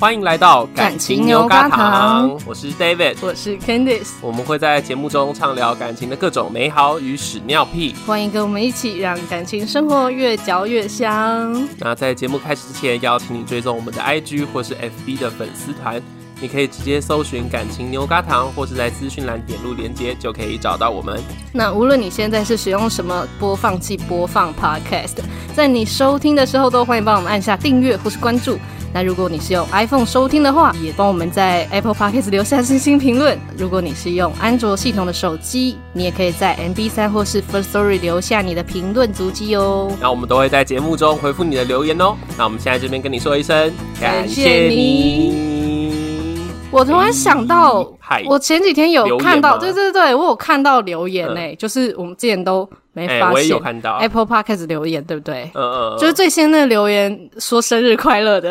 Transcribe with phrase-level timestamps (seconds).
[0.00, 11.68] 欢迎来到感情牛轧糖，我是 David，我是 Candice，我们会在节目中畅聊感情的各种美好与屎尿屁，欢迎跟我们一起让感情生活越嚼越香。
[11.76, 16.00] 那在节目开始之前，邀请你追踪我们的 IG 或是 FB 的粉丝团。
[16.40, 21.20] 你可以直接搜寻“感情牛轧糖”，或是在资讯栏点入连接，就可以找到我们。
[21.52, 25.18] 那无论你现在是使用什么播放器播放 Podcast，
[25.54, 28.58] 在你收听的时候，都欢迎帮我们按下订阅或是关注。
[28.92, 33.38] 那如果你是用 iPhone 收听的话，也帮我们在 Apple Podcast 留下星星评论。
[33.56, 39.92] 如果你是用安卓系统的手机，你也可以在 MB 三或是 Firstory 留下你的评论足迹哦。
[40.00, 42.14] 那我们都会在节目中回复你的留言哦。
[42.36, 45.59] 那我们现在这边跟你说一声，感谢你。
[46.72, 53.58] 我突然想到，嗯、我前几天有看到，对对对，我有看到留言诶、欸，嗯、就是我们之前都没发现
[53.98, 55.50] ，Apple Podcast 留言，对不对？
[55.54, 58.50] 嗯嗯，就是最先那个留言说生日快乐的，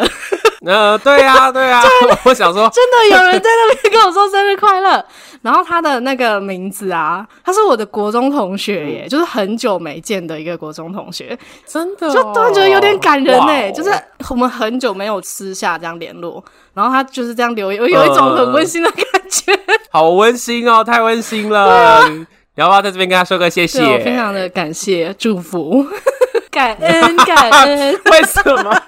[0.66, 1.82] 嗯、 呃，对啊对啊，
[2.26, 5.04] 我想说，真的有人在那边跟我说生日快乐，
[5.42, 13.92] 然后他的那个名字啊，他是我的国中同学耶，嗯、就是很久没见的一个国中同学，真的、哦，就突然觉得有点感人哎，哦、就是
[14.30, 16.44] 我们很久没有私下这样联络。
[16.80, 21.70] 然后他就是这样留言，我有一种很温馨的感觉，呃、 好温馨哦，太温馨了。
[21.70, 23.84] 啊、你要不要在这边跟他说个谢谢？
[23.84, 25.86] 我非常的感谢，祝福，
[26.50, 28.00] 感恩， 感恩。
[28.06, 28.82] 为什么？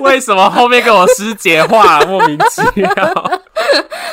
[0.00, 2.94] 为什么后面跟我师姐话莫名其妙？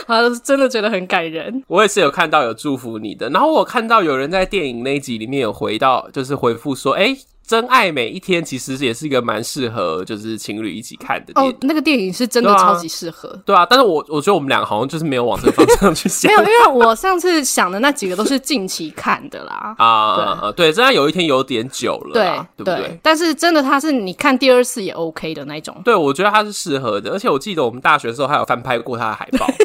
[0.07, 1.61] 他真的觉得很感人。
[1.67, 7.17] 我也是有看到有祝福你的，然后我看到有人在电影那一集里面有回到，就是回复说，哎。
[7.47, 11.31] 真爱每一天其实也是一个蛮适合就是情侣一起看的。
[11.35, 13.29] 哦，那个电影是真的超级适合。
[13.45, 16.29] 对啊，但是我我觉得我们俩好像就是没有往这个方向去 想。
[16.29, 19.73] 没有，因为我上次想的那几个都是近期看的啦。
[19.79, 22.99] 啊，对，真爱有一天有点久了，对，对不对？
[23.01, 25.81] 但是真的，它是你看第二次也 OK 的那种。
[25.85, 29.47] 对，我觉得它是适合的，而且我记得我们大学的时候还有翻拍过它的海报。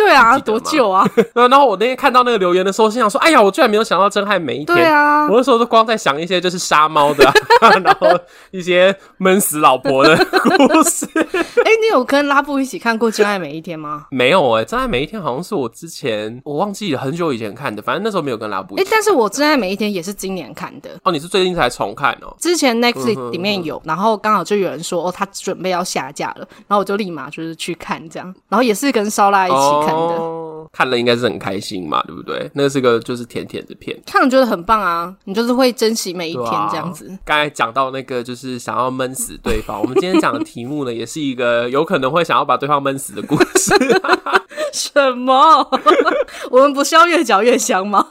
[0.00, 1.06] 对啊，多久啊？
[1.34, 7.30] 然后我那天看到那个留言的时候，心想说：“哎呀，我居然没有想到真爱每一天。”对啊，我那时候都光在想一些就是杀猫的，
[7.84, 8.08] 然后
[8.50, 11.06] 一些闷死老婆的故事。
[11.14, 14.06] 哎，你有跟拉布一起看过《真爱每一天》吗？
[14.10, 18.74] 没有哎，《真爱每一天》好像是我之前我忘记了很久以前看的，反正那时候没有跟拉布。
[18.76, 21.12] 哎，但是我《真爱每一天》也是今年看的哦。
[21.12, 22.34] 你是最近才重看哦？
[22.38, 30.40] 之前 Netflix 里面有，然后刚好就有人说哦，他准备要下架了，然后我就立马就是去看这样，然后也是跟烧腊一起看的。
[30.72, 32.48] 看了应该是很开心嘛，对不对？
[32.54, 35.12] 那个是个就是甜甜的片，看了觉得很棒啊！
[35.24, 37.06] 你就是会珍惜每一天这样子。
[37.24, 43.74] 刚、啊、才讲到那个就是想要闷死对方， 我们今天讲的题目呢，也是一个有可能会想要把对方闷死的故事。
[44.72, 45.68] 什么？
[46.52, 48.06] 我们不是要越嚼越香吗？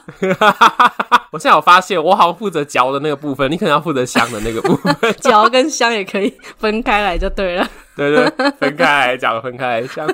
[1.32, 4.94] 我现在有发现，我好像负责嚼的那个部分，你可能要负责香的那个部分。
[5.20, 7.66] 嚼跟香也可以分开来就对了。
[7.96, 10.06] 对，对对，分开来讲，分开来讲。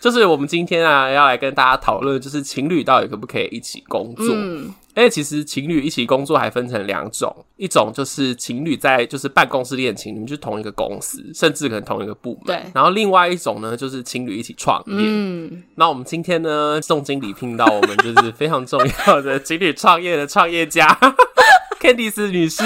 [0.00, 4.28] 就是我们今天啊，要来跟大家讨论，就是情侣到底可不可以一起工作？
[4.30, 12.46] 嗯，因为其实情侣一起工作还分成两种，一种就是情侣在就是办公室恋情，你们就是同一个公司，甚至可能同一个部门。
[12.46, 12.62] 对。
[12.74, 14.94] 然后另外一种呢，就是情侣一起创业。
[14.96, 15.62] 嗯。
[15.74, 20.98] 那我们今天呢，宋经理聘到我们就是非常重要的情侣创业的创业家。
[21.80, 22.62] Candice 女士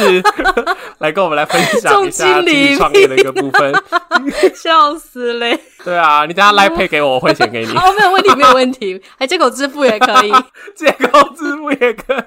[0.99, 3.73] 来跟我们来分享一下情侣创业的一个部分，
[4.55, 5.59] 笑死嘞！
[5.85, 7.73] 对啊，你等下来配给我，我汇钱给你。
[7.73, 10.33] 哦，没有问题，没有问题，还 借口支付也可以，
[10.75, 12.23] 借口支付也可以。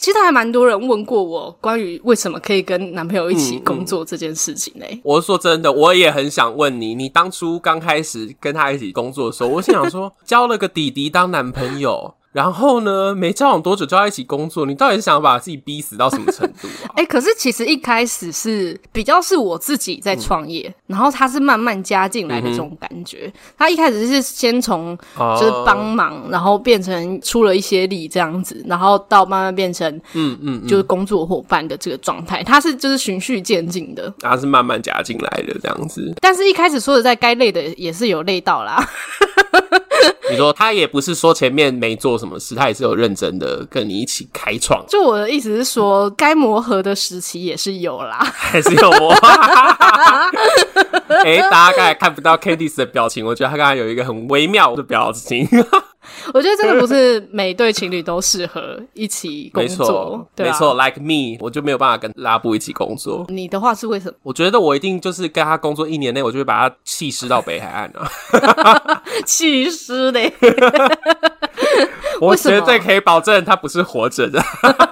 [0.00, 5.00] 其实还蛮多人问过我关于为什么可以跟男朋友一起工作这件事情嘞。
[5.02, 12.14] 我是说真的，我也很想问你，你当初刚开始跟他一起工作的时候，我是想说交了个弟弟当男朋友。
[12.38, 16.94] 然后呢，没交往多久就要一起工作，你到底是想要把自己逼死到什么程度啊？
[16.94, 23.22] 哎、欸，可是其实一开始是比较是我自己在创业，嗯、然后他是慢慢加进来的这种感觉。
[23.24, 24.96] 嗯、他一开始是先从
[25.40, 32.44] 就是帮忙，哦、然后变成出了一些力这样子，然后到慢慢变成嗯嗯，就是工作伙伴的这个状态。
[32.44, 36.14] 他是就是循序渐进的，他是慢慢加进来的这样子。
[36.20, 38.88] 但是一开始说的在该累的也是有累到啦。
[40.30, 44.84] 你说他也不是说前面没做什么事，他也是有认真的跟你一起开创。
[44.86, 49.28] 就我的意思是说，该磨合的时期也是有啦，还是有磨合。
[51.24, 55.48] 哎、欸，大家刚才看不到 Candice 的表情，我觉得他刚才有一个很微妙的表情。
[56.34, 63.26] 我觉得真的不是每对情侣都适合一起工作，没错，没错，Like me，我就没有办法跟拉布一起工作。
[63.28, 64.14] 你的话是为什么？
[64.22, 68.10] 我觉得我一定就是跟他工作一年内，我就会把他弃尸到北海岸了。
[69.24, 70.32] 弃尸嘞？
[72.20, 74.42] 我绝对可以保证他不是活着的。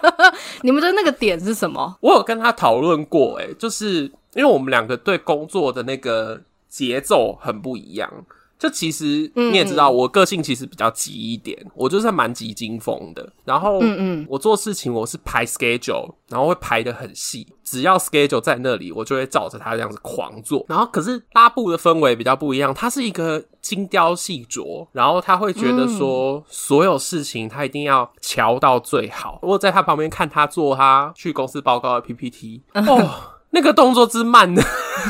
[0.62, 1.96] 你们的那个点是什么？
[2.00, 4.02] 我有跟他讨论过、欸，哎，就是
[4.34, 8.10] 因为我们两个对工作的那个节奏很不一样。
[8.58, 13.30] 就其实你也知道，我个性其实比较急一点，嗯、我就是蛮急惊风的。
[13.44, 17.46] 然后，嗯嗯，我做事情我是排 schedule，然后会排的很细。
[17.62, 20.64] 只要 schedule 在那里，我就会照着它这样子狂做。
[20.68, 29.38] 然后，可是拉布的氛围比较不一样，他是一个精雕细琢，然后他会觉得说，所有事情他一定要瞧到最好。
[29.42, 33.32] 我在他旁边看他做他去公司报告的 PPT， 哦。
[33.56, 34.62] 那个动作之慢呢？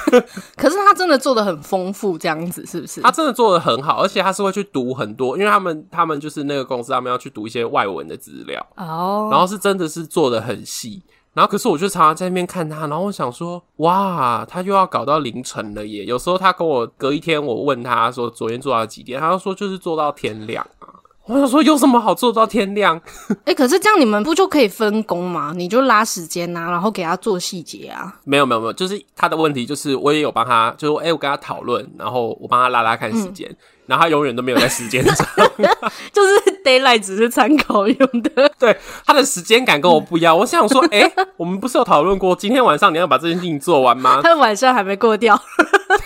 [0.57, 3.01] 可是他真的做的很丰富，这样子是不是？
[3.01, 9.25] 他真的做的很好，而且他是会去读很多，因为他们他们就是那个公司，他们要去读一些外文的资料哦。
[9.25, 9.33] Oh.
[9.33, 11.03] 然后是真的是做的很细，
[11.35, 16.05] 然后可是我就常常在那边看他，然后我想说，哇，他又要搞到凌晨了耶！
[16.05, 20.86] 有时候他跟我隔一天，我问他说昨天做到几点，他就说就是做到天亮啊。
[21.27, 22.97] 我想说有什么好做到天亮？
[23.45, 25.53] 哎、欸，可是这样你们不就可以分工吗？
[25.57, 28.15] 你就拉时间呐、啊，然后给他做细节啊。
[28.25, 33.57] 没有没有没有，就是他的问题就是我也有帮他，就是哎、欸，我跟他讨论，然后我帮他拉拉看时间，嗯、
[33.87, 35.27] 然后他永远都没有在时间上，
[36.13, 38.49] 就是 daylight 只是参考用的。
[38.57, 40.37] 对，他的时间感跟我不一样。
[40.37, 44.21] 我想说，哎、欸， 我们不是有讨论过今天晚上你要把这件事情做完吗？
[44.23, 45.37] 他的晚上还没过掉。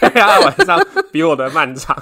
[0.00, 0.80] 对啊，晚上
[1.12, 1.94] 比我的漫长。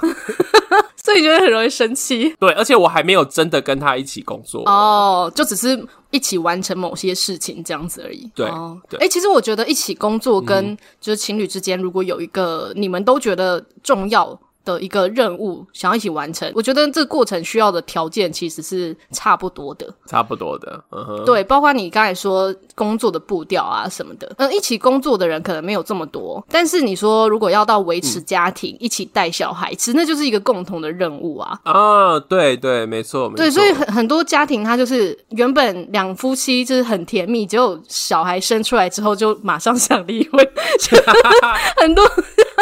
[1.03, 2.33] 所以觉得很容易生气。
[2.39, 8.29] 对，而且我还没有真的跟他一起工作哦，就只是一起完成某些事情这样子而已。
[8.35, 20.83] 对，哎、哦欸，其实我觉得一起工作跟就是情侣之间，如果有一个你们都觉得重要的一个任务想要一起完成，我觉得这个过程需要的条件其实是差不多的，差不多的。
[21.25, 31.59] 对，包括你刚才说工作的步调啊什么的，嗯，一起工作的人可能没有这么多，但是你说如果要到维持家庭、嗯、一起带小孩，其实那就是一个共同的任务啊。
[31.63, 33.37] 啊，对对，没错，没错。
[33.37, 40.47] 对，所以很很多家庭他就是原本两夫妻就是很甜蜜，结果小孩生出来之后就马上想离婚，
[41.81, 42.03] 很多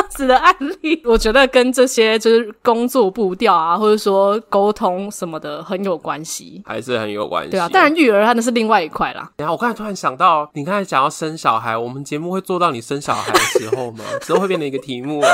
[0.10, 1.98] 子的案例， 我觉得跟这些。
[1.98, 7.50] 些就是工作步调啊，或者说沟通什么的很有关系，还是很有关系。
[7.50, 9.32] 对啊，当然育儿它那是另外一块啦。
[9.38, 14.06] 然后我刚才突然想到，你刚才讲要生小孩，我们节目会做到你生小孩的时候吗？
[14.22, 15.28] 之后会变成一个题目啊。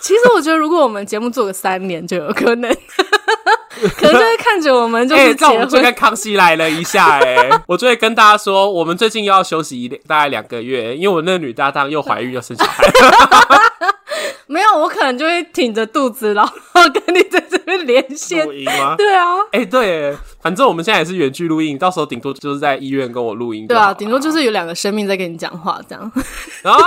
[0.00, 2.74] 其实我觉得，如果我们节目做个三年，就有可能，
[3.96, 12.84] 可能就会看着我们就是结婚，欸、就跟康熙来了一下，欸，哎， 我就会跟大家说，我们最近又要休息一大概两个月，因为我那个女搭档又怀孕又生小孩。
[14.48, 16.52] 没有，我可能就会挺着肚子，然后
[16.94, 18.94] 跟你在这边连线录音吗？
[18.96, 23.66] 对啊，哎、欸，对，反正我们现在也是远距录音，到时候顶多就是在医院跟我录音。
[23.66, 26.12] 对啊，顶多就是有两个生命在跟你讲话这样。
[26.62, 26.78] 啊！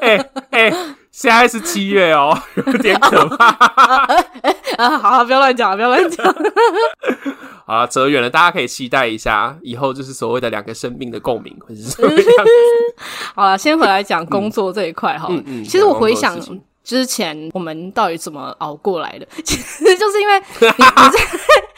[0.00, 0.16] 哎
[0.50, 2.36] 哎、欸欸，现在是七月哦，
[2.66, 3.48] 有点可怕。
[4.76, 6.34] 啊，好，好，不要乱讲，不要乱讲。
[7.66, 12.32] 好了，扯远了，大家可以期待一下，以后就是所谓的两个生命的共鸣，会是什么样子？
[13.34, 15.26] 好了，先回来讲工作这一块哈。
[15.30, 15.64] 嗯嗯。
[15.64, 16.38] 其实我回想
[16.82, 21.20] 之前我们到底怎么熬过来的，其实就是因为你你在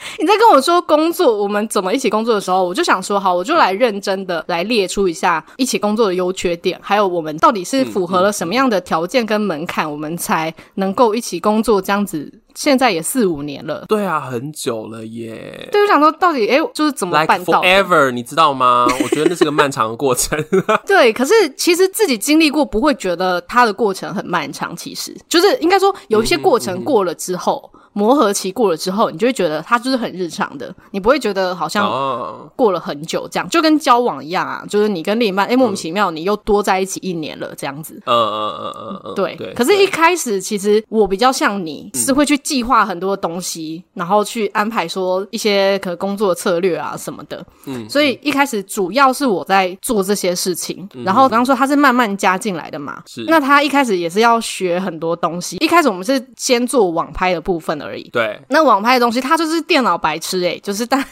[0.18, 12.32] 你在跟我说工作，我们怎么一起工作的时候，我就想说，好，我就来认真的来列出一下一起工作的优缺点，还有我们到底是符合了什么样的条件跟门槛，我们才能够一起工作这样子。
[12.54, 15.66] 现在也四五年了，对啊，很久了耶。
[15.72, 18.10] 对，我想说，到底哎、欸，就是怎么办到 like forever？
[18.10, 18.86] 你知道吗？
[19.02, 20.38] 我觉得那是个漫长的过程。
[20.86, 24.76] 对，可是其实自己经历过，不会觉得它的过程很漫长。
[24.76, 27.70] 其实就是应该说，有一些过程过了之后。
[27.72, 38.00] 嗯嗯磨合期过了之后，你就会觉得它就是很日常的，你不会觉得好像过了很久这样，就跟交往一样啊，就是你跟另一半，哎，莫名其妙你又多在一起一年了这样子。
[38.06, 39.36] 嗯嗯嗯嗯对。
[39.36, 39.52] 对。
[39.52, 47.44] 可是，一开始其实我比较像你，是会去计划很多东西，然后去安排说一些可能工作策略啊什么的。
[47.66, 47.88] 嗯。
[47.90, 53.02] 所以一开始主要是我在做这些事情，然后刚刚说他是慢慢加进来的嘛。
[53.06, 53.24] 是。
[53.26, 55.56] 那他一开始也是要学很多东西。
[55.56, 57.81] 一开始我们是先做网拍的部分。
[57.82, 58.08] 而已。
[58.10, 61.04] 对，那网拍的东西，他就是电脑白痴哎、欸，就是但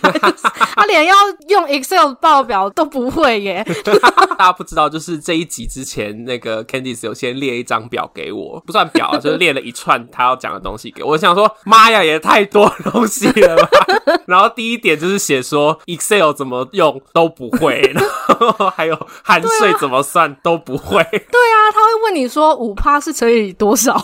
[0.00, 0.42] 他，就是、
[0.74, 1.14] 他连要
[1.48, 3.64] 用 Excel 报表都不会耶。
[4.38, 11.10] 大家不知道，就是这一集之前，那个 Candice 有先列一张表给我，不算表， 就是列了一串他要讲的东西给我。
[11.10, 13.68] 我想说，妈呀，也太多东西了吧。
[14.26, 18.04] 然后第一点就是写说 Excel 怎么用都不会，然
[18.38, 21.02] 后还有含税怎么算都不会。
[21.02, 23.96] 对啊，他会问你说五趴是乘以多少？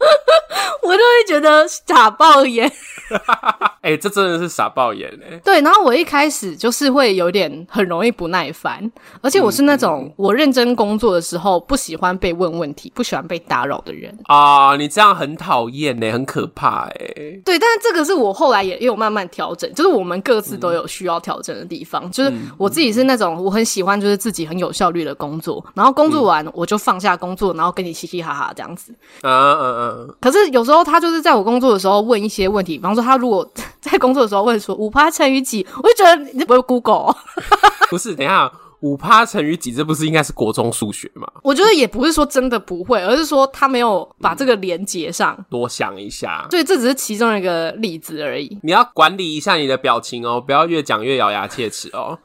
[0.82, 2.70] 我就会觉得傻爆眼。
[3.82, 5.40] 哎、欸，这真的是傻爆眼哎、欸！
[5.44, 8.88] 对，然后我一开始就是会有点很容易不耐烦，
[9.20, 14.76] 而且我是那种我认真工作的时候不喜欢被问问题、不喜欢被打扰的人啊。
[14.76, 17.42] 你这样很讨厌呢，很可怕哎、欸。
[17.44, 22.04] 对，但是这个是我后来也也有慢慢调整，就是我们各自都有需要调整的地方。
[22.04, 28.94] 嗯、就是我自己是那种我很喜欢就是自己很有效率的工作，然后工作完我就放下工作，然后跟你嘻嘻哈哈这样子。
[29.22, 29.89] 嗯嗯嗯。
[30.20, 33.48] 可是有时候他就是在我工作的时候问一些问题，比方说他如果。
[33.80, 37.16] 在工作的时候问说五趴乘以几，我就觉得你不会 Google 哦。
[37.88, 41.26] 不是，等一下五趴乘以几，这不是应该是国中数学吗？
[41.42, 45.34] 我觉得也不是说真的不会，而是说他没有把这个连接上。
[45.48, 48.58] 多想一下，所以这只是其中一个例子而已。
[48.62, 52.18] 你要管理一下你的表情哦，不要越讲越咬牙切齿哦。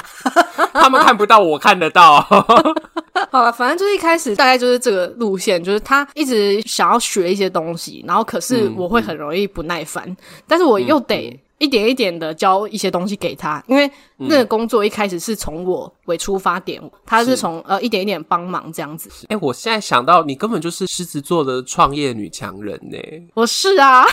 [0.72, 2.20] 他们看不到，我看得到。
[3.30, 10.16] 好了，反正就是一开始大概就是这个路线，就是他一直想要学一些东西，然后可是我会很容易不耐烦，嗯、
[10.48, 19.10] 但是我又得一点一点的教一些东西给他，因为那个工作一开始是从我为出发点，他是从呃一点一点帮忙这样子。
[19.24, 22.98] 哎、欸，我现在想到你根本就是狮子座的创业女强人呢。
[23.34, 24.06] 我是啊，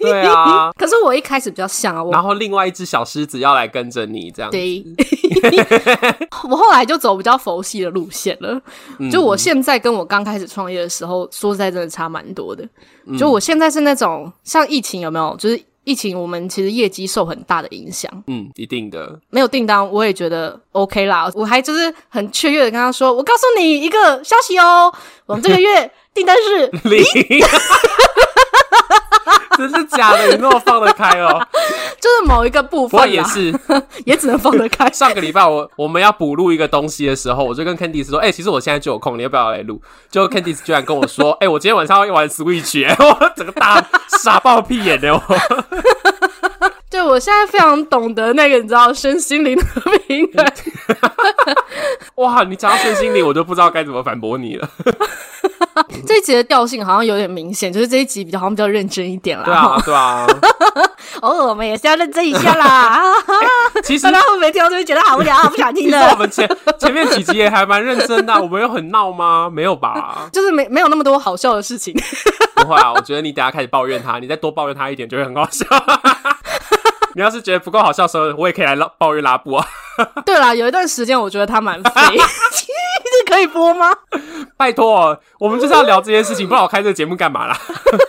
[0.00, 4.56] 对啊， 可是我一开始比较像啊，我然后另外一只小狮子要来跟着你这样子。
[4.56, 4.84] 对
[6.50, 8.60] 我后来就走比较佛系的路线了，
[9.08, 12.68] 就我现在跟我刚开始创业的时候，说实在真的差蛮多的。
[13.16, 15.36] 就我现在是那种像疫情有没有？
[15.38, 18.10] 就是疫情我们其实业绩受很大的影响。
[18.26, 19.18] 嗯，一定的。
[19.30, 24.92] 没有订单我也觉得 OK 啦，我还就是很雀跃的跟他说：“我告诉你一个消息哦，
[25.24, 27.02] 我们这个月订单是 零。”
[29.58, 30.28] 真是假的？
[30.28, 31.44] 你那么放得开哦？
[32.00, 33.52] 就是某一个部分，也是，
[34.06, 34.88] 也只能放得开。
[34.94, 43.84] 上个礼拜我我们要补录一个东西的时候，我就跟 Candice 说：“哎、欸，其实我现在就有空，你要不要来录？”就 Candice 居然跟我说：“哎、欸，我今天晚上要玩 Switch。”我整个大
[44.22, 45.22] 傻爆屁眼的我。
[46.90, 49.64] 对，我现在非常懂得那个，你知道，身心灵的
[50.06, 50.46] 平衡。
[52.14, 54.68] 哇，你讲到身心灵，我就不知道该怎么反驳你了。
[56.06, 59.44] 这一集的调性好像有点明显，就是这一集比较好像比较认真一点啦。
[59.44, 60.26] 对啊，对啊。
[61.22, 63.02] 偶尔我们也是要认真一下啦。
[63.74, 66.00] 欸、 其实大家会不会听到就会觉得好无聊，不想听的。
[66.10, 69.50] 我们前前面几集也还蛮认真的，我们有很闹吗？
[69.52, 70.28] 没有吧？
[70.32, 71.92] 就是没没有那么多好笑的事情。
[72.54, 75.66] 不会啊，我觉得你等下开始抱怨他，你再多抱怨他一点，就会很好笑。
[77.14, 79.66] 你要是觉得不够好笑的时候，我也可以来抱怨拉布啊。
[80.24, 81.90] 对啦，有一段时间我觉得他蛮废，
[82.52, 82.57] 这
[83.28, 83.92] 可以播吗？
[84.56, 87.56] 拜托，我们就是要聊这件事情，不然我开这个节目干嘛啦？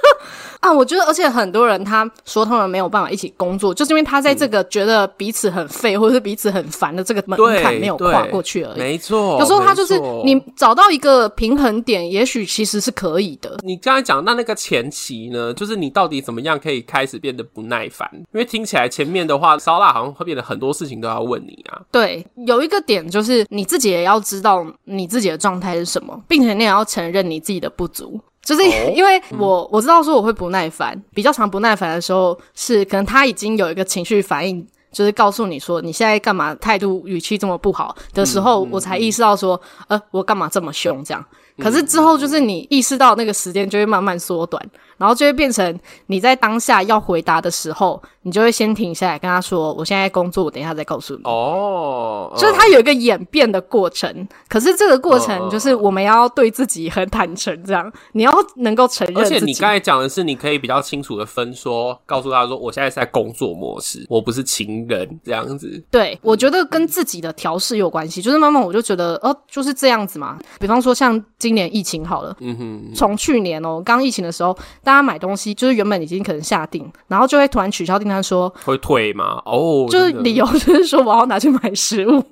[0.59, 8.77] 啊，我觉得，而且很多人他说他们没有办法一起工作，就是因为他在这个觉得彼此很废，或者是彼此很烦的这个门槛没有跨过去而已。
[8.77, 13.57] 没错，有时候他就是你找到一个平衡点，也许其实是可以的。
[13.63, 18.09] 你刚才讲那那个前期呢，就是你到底怎么样可以开始变得不耐烦？
[18.13, 21.79] 因为听起来前面的话，烧腊好像会变得很多事情都要问你啊。
[21.89, 28.19] 对，有一个点就是你自己也要知道你自己的状态是什么，并且你也要承认你自己的不足。
[28.49, 28.63] 就是
[28.95, 41.23] 因为我、我知道说我会不耐烦，比较常不耐烦的时候是可能他已经有一个情绪反应，就是告诉你说你现在干嘛态度语气这么不好的时候，我才意识到说，呃，我干嘛这么凶这样。
[41.59, 44.63] 可是之后就是你意识到那个时间就会慢慢缩短，
[44.97, 54.27] 然后就会变成你在当下要回答的时候，你就会先停下来跟他说：“我现在工作，我等一下再告诉你。”哦，就是他有一个演变的过程。
[54.47, 59.17] 可是这个过程就是我们要对自己很坦诚，这样你要能够承认。
[59.17, 65.81] 而且你刚才讲的是，你可以比较清楚的分说，告诉他说：“我现在是在工作模式，我不是情人。”这样子。
[65.91, 68.21] 对，我觉得跟自己的调试有关系。
[68.21, 70.37] 就是慢慢我就觉得，哦，就是这样子嘛。
[70.59, 71.23] 比方说像。
[71.37, 79.41] 今年疫情好了，嗯哼，从去年哦、喔，刚疫情的时候，大家买东西就是原本已经可能下定，然后就会突然取消订单，说会退吗？
[79.45, 82.23] 哦，就是理由就是说我要拿去买食物，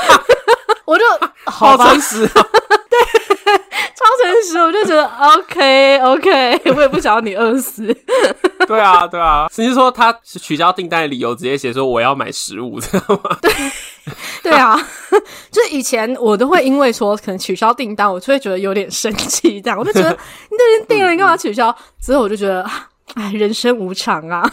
[0.84, 1.04] 我就
[1.46, 2.98] 好诚实、喔， 对，
[3.94, 7.96] 超诚实，我就觉得 OK OK， 我也不想要你饿死。
[8.66, 13.36] 对啊，对啊，只是说他取消订单的理由直接写说我要买食物，知道吗？
[13.42, 13.52] 对。
[14.42, 14.76] 对啊，
[15.50, 20.10] 就是以前我都会因为说可能取消订单，我就会觉得有点生气，这样我就觉得
[20.50, 21.76] 你都已经订了，你干嘛取消？
[22.00, 22.64] 之后我就觉得，
[23.14, 24.48] 哎，人生无常啊。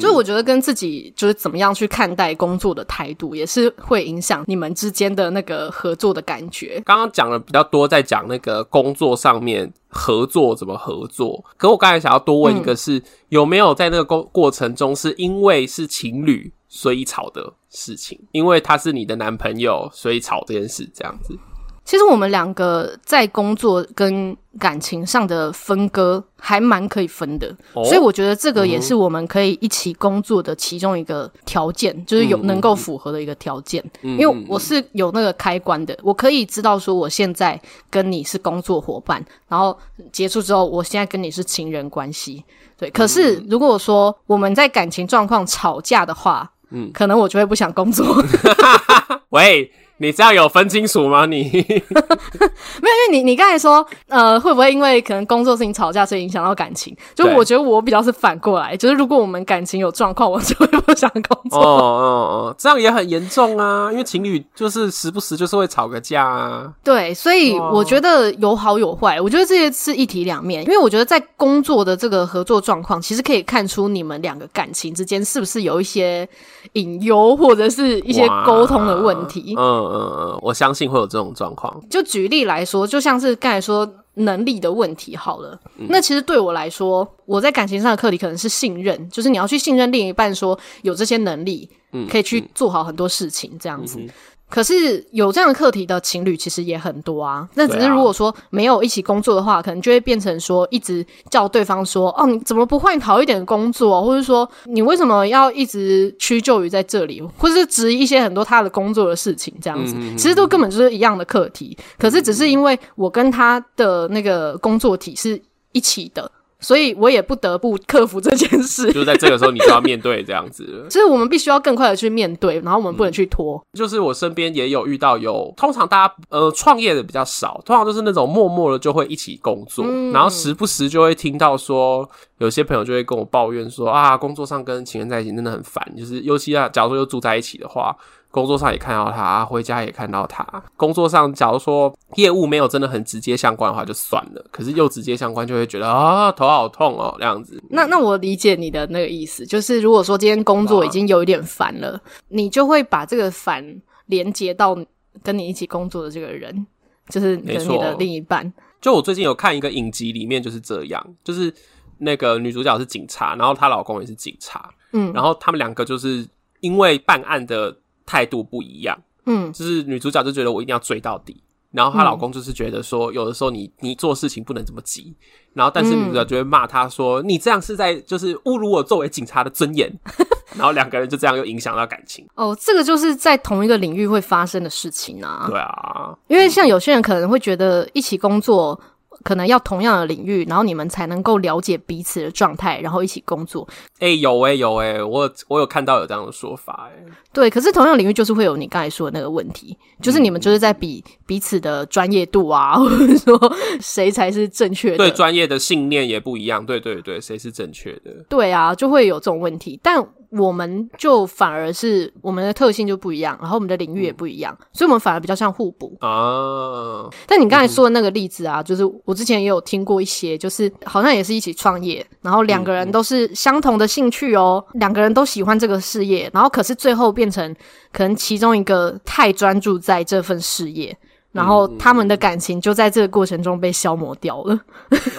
[0.00, 6.82] 就是我觉得跟自己就是怎么样去看待工作的态度，也是会影响你们之间的那个合作的感觉。
[6.84, 11.44] 刚刚讲了比较多，在讲那个工作上面合作怎么合作。
[11.56, 17.52] 可我刚才想要多问一个是，是、嗯、有没有在那个过过程中，是因为是情侣所以吵的？
[17.72, 21.36] 事情，因为他是你的男朋友，所以吵这件事这样子。
[21.84, 33.82] 其实我们两个在工作跟感情上的分割还蛮可以分的，哦、所以我觉得这个也是我们可以一起工作的其中一个条件，嗯、就是有能够符合的一个条件。
[34.02, 37.60] 嗯、因为我是有那个开关的，我可以知道说我现在
[37.90, 39.76] 跟你是工作伙伴，然后
[40.12, 42.44] 结束之后，我现在跟你是情人关系。
[42.78, 48.24] 对，可是如果说我们在感情状况吵架的话，嗯，可能我就会不想工作。
[49.30, 49.70] 喂。
[50.02, 51.26] 你这样有分清楚吗？
[51.26, 56.94] 你 没有，因为你你刚才说，呃，会不会因为可能工作事情吵架，所以影响到感情？
[57.14, 61.60] 就我觉得我比较是反过来，就是如果我们感情有状况，我就会不想工作。
[61.60, 63.92] 哦哦哦，这样也很严重啊！
[63.92, 66.72] 因为情侣就是时不时就是会吵个架啊。
[66.82, 69.20] 对，所以我觉得有好有坏。
[69.20, 76.28] 我觉得这些是一体两面，因为我觉得在工作的这个合作状况，其实可以看出你们两个感情之间是不是有一些
[76.72, 79.54] 隐忧，或者是一些沟通的问题。
[79.56, 79.91] 嗯。
[79.92, 81.82] 嗯，我相信会有这种状况。
[81.90, 85.58] 就举例来说，就像是刚才说能力的问题好了。
[85.78, 93.98] 嗯、那其实对我来说，我在感情上的课题可能是信任，就是你要去信任另一半，说有这些能力，嗯，可以去做好很多事情，这样子。
[93.98, 94.10] 嗯嗯
[94.52, 97.48] 可是有这样的课题的情侣其实也很多啊。
[97.54, 107.22] 那只是如果说没有一起工作的话，可能就会变成说一直叫对方说：“哦，你怎么不换好一点的工作？”或者说你为什么要一直屈就于在这里？
[107.38, 111.74] 或者是质疑一些很多他的工作的事情，这样子，其实都根本就是一样的课题。
[111.98, 115.40] 可是只是因为我跟他的那个工作体是
[115.72, 116.30] 一起的。
[116.62, 120.86] 所以我也不得不克服这件事， 就是在这个时候你就要面对这样子。
[120.88, 123.56] 所 以我们必须要更快的去面对，然后我们不能去拖。
[123.56, 137.94] 嗯、就是我身边也有遇到有，通常大家呃创业的比较少，通常都是那种默默的就会一起工作，嗯、然后时不时就会听到说有些朋友就会跟我抱怨说啊，工作上跟情人在一起真的很烦，就是尤其啊，假如说又住在一起的话。
[138.32, 140.42] 工作上也看到他，回家也看到他。
[140.74, 144.42] 工作上，假如说业务没有真的很直接相关的话，就算了。
[144.50, 147.62] 可是又直接相关，就会觉得啊，头好痛哦，这样子。
[147.68, 153.62] 那那我理解你的那个意思，就是如果说今天工作已经有一点烦了，啊、你就会把这个烦
[154.06, 154.74] 连接到
[155.22, 156.66] 跟你一起工作的这个人，
[157.10, 158.50] 就是跟你的另一半。
[158.80, 161.52] 就我最近有看一个影集，里面就是这样，就是
[161.98, 166.26] 那个女主角是警察，然后她老公也是警察，嗯，然后他们两个就是
[166.60, 167.76] 因为办案的。
[168.06, 175.14] 态度不一样，嗯，就是女主角就觉得我一定要追到底，然后她老公就是觉得说，有的时候你你做事情不能这么急，
[175.54, 179.92] 然后但是女主角就会骂他说，你这样是在就是侮辱我作为警察的尊严，
[180.56, 182.26] 然后两个人就这样又影响到感情。
[182.34, 185.46] 哦，这个就是在同一个领域会发生的事情啊。
[185.48, 188.78] 对啊，因为像有些人可能会觉得一起工作。
[189.22, 193.66] 可能要同样的领域，然后你们才能够了解彼此的状态，然后一起工作。
[193.98, 197.12] 哎、欸，有哎、欸，有哎、欸，我我有看到有这样的说法哎、欸。
[197.32, 203.38] 对，可是同样领域就是会有你刚才说的那个问题，就是你们就是在比彼此的专业度啊， 或者说
[203.80, 204.98] 谁才是正确的。
[204.98, 206.64] 对，专业的信念也不一样。
[206.66, 208.24] 对对对，谁是正确的？
[208.28, 210.06] 对啊，就会有这种问题，但。
[210.32, 217.08] 我们就反而是我们的特性就不一样，然后我们的领域也不一样，嗯、所以我们反而比较像互补啊。
[217.26, 227.54] 但你刚才说的那个例子啊，嗯、就是我之前也有听过一些，就是好像也是一起创业，然后两个人都是相同的兴趣哦，两、嗯、个人都喜欢这个事业，然后可是最后变成
[227.92, 230.96] 可能其中一个太专注在这份事业。
[231.32, 234.54] 然后他们的感情就在这个过程中被消磨掉了。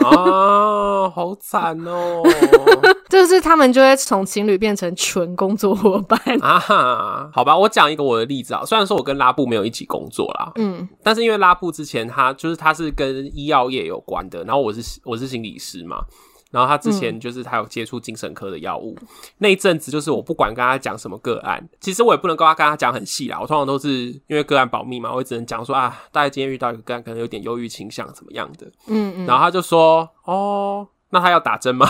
[0.05, 2.21] 啊，好惨哦！
[3.09, 7.29] 就是他们就会从情侣变成纯工作伙伴啊。
[7.33, 8.63] 好吧，我讲一个我的例子啊。
[8.65, 16.05] 虽然说我跟拉布没有一起工作啦，嗯，但是因为拉布之前他就是他是跟医药业有关的，然后我是我是心理师嘛。
[16.53, 19.07] 然后他之前就是他有接触精神科的药物，嗯、
[19.39, 23.39] 那一阵子就是我不管跟他讲什么个案，其实我也不能跟他跟他讲很细啦。
[23.41, 23.89] 我通常都是
[24.27, 28.67] 因为个案保密嘛，我也只能讲说啊，大概今天遇到一个个案，可能有点忧郁倾向，怎么样的。
[28.85, 29.25] 嗯嗯。
[29.25, 31.89] 然后他就说，哦，那他要打针吗？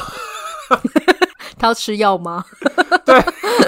[1.59, 2.45] 他要吃药吗？
[3.05, 3.21] 对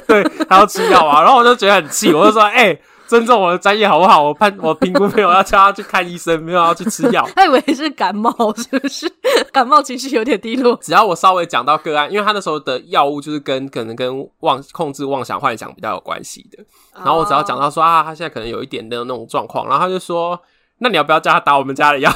[0.08, 1.22] 对，他要吃药啊。
[1.22, 2.82] 然后我就觉得很气，我就说， 哎、欸。
[3.08, 4.24] 尊重我的专业好不好？
[4.24, 7.28] 我判我评估没有要叫他去看医生，没有要去吃药。
[7.36, 9.08] 他以为是感冒，是不是？
[9.52, 10.76] 感冒情绪有点低落。
[10.82, 16.64] 只要我稍微讲到个案，因为他那时候的药物就是跟可能跟妄控制妄想幻想比较有关系的。
[16.96, 20.40] 然后我只要讲到说啊，他现在可能有一点的那种状况，然后他就说，
[20.80, 22.12] 那你要不要叫他打我们家的药？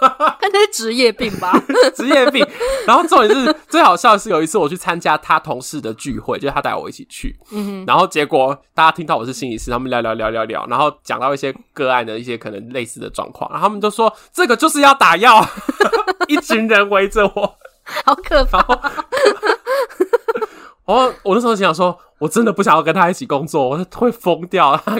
[0.40, 1.52] 他那是职业病吧？
[1.94, 2.46] 职业病。
[2.86, 7.36] 然后重点是最好笑的是，有一次我去参加他同事的聚会，就是他带我一起去。
[7.50, 7.84] 嗯哼。
[7.86, 15.44] 然后结果大家听到我是心理师，他们聊聊聊聊聊，然后讲到一些个案的一些可能类似的状况，然后他们就说这个就是要打药，
[16.28, 17.54] 一群人围着我，
[18.04, 18.64] 好可怕。
[20.84, 24.74] 我我那时候想说，我真的不想要跟他一起工作，我会疯掉。
[24.86, 24.98] 他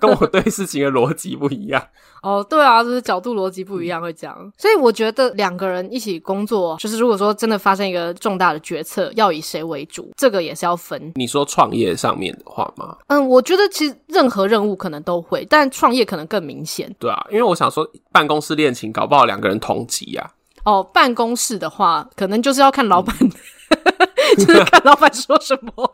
[0.00, 1.80] 跟我对事情的逻辑不一样。
[2.22, 4.36] 哦，对啊，就是角度逻辑不一样会这样。
[4.40, 11.12] 嗯、所以我觉得两个人一起工作，就是如果说真的发生一个重大的决策，要以谁为主，这个也是要分。
[11.14, 12.96] 你说创业上面的话吗？
[13.08, 16.94] 嗯，我觉得其实任何任务可能都会，但创业可能更明显。
[16.98, 20.30] 对啊，因为我想说，办公室恋情搞不好两个人同级呀、
[20.64, 20.72] 啊。
[20.72, 23.16] 哦，办公室的话，可能就是要看老板。
[23.20, 23.30] 嗯
[24.36, 25.72] 就是看老板说什么，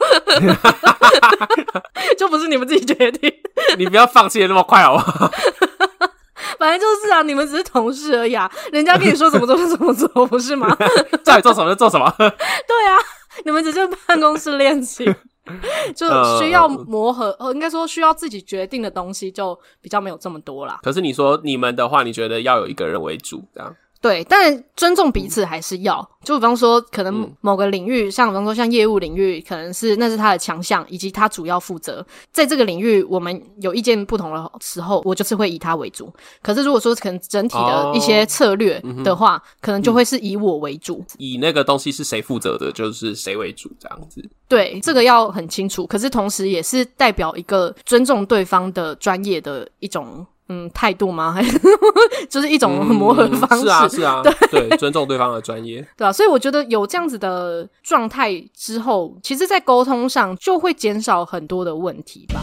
[2.18, 3.32] 就不是你们自己决定。
[3.78, 5.30] 你不要放弃的那么快好不好？
[6.64, 8.50] 反正就是啊，你们只是同事而已啊。
[8.72, 10.74] 人家跟你说怎么做就怎么做，不是吗？
[11.22, 12.10] 叫你做什么就做什么。
[12.16, 12.96] 对啊，
[13.44, 15.14] 你们只是办公室恋情，
[15.94, 16.06] 就
[16.38, 17.36] 需要磨合。
[17.38, 20.80] 呃，应该说需要自己决定的东西就比较没有这么多啦。
[20.82, 23.76] 可是你说你们的话，你觉得要有一个人为主，这样？
[24.04, 25.98] 对，但尊重彼此还是要。
[25.98, 32.06] 嗯、就比方说，可能某个领域，嗯、像比方说像业务领域，可能是那是他的强项，以及他主要负责。
[32.30, 36.12] 在这个领域，我们有意见不同的时候，我就是会以他为主。
[36.42, 41.02] 可是如果说可能整体的一些策略的话，哦嗯、可能就会是以我为主。
[41.16, 44.22] 以那个东西是谁负责的，就是谁为主这样子。
[44.46, 45.86] 对，这个要很清楚。
[45.86, 50.26] 可是同时也是代表一个尊重对方的专业的一种。
[50.48, 51.32] 嗯，态度吗？
[51.32, 51.58] 还是
[52.28, 53.64] 就是一种磨合方式？
[53.64, 62.42] 嗯、是啊，是啊，对，对，尊重对方的专业， 对啊，所以我觉得有这样子的状态之后，其实，在沟通上就会减少很多的问题吧。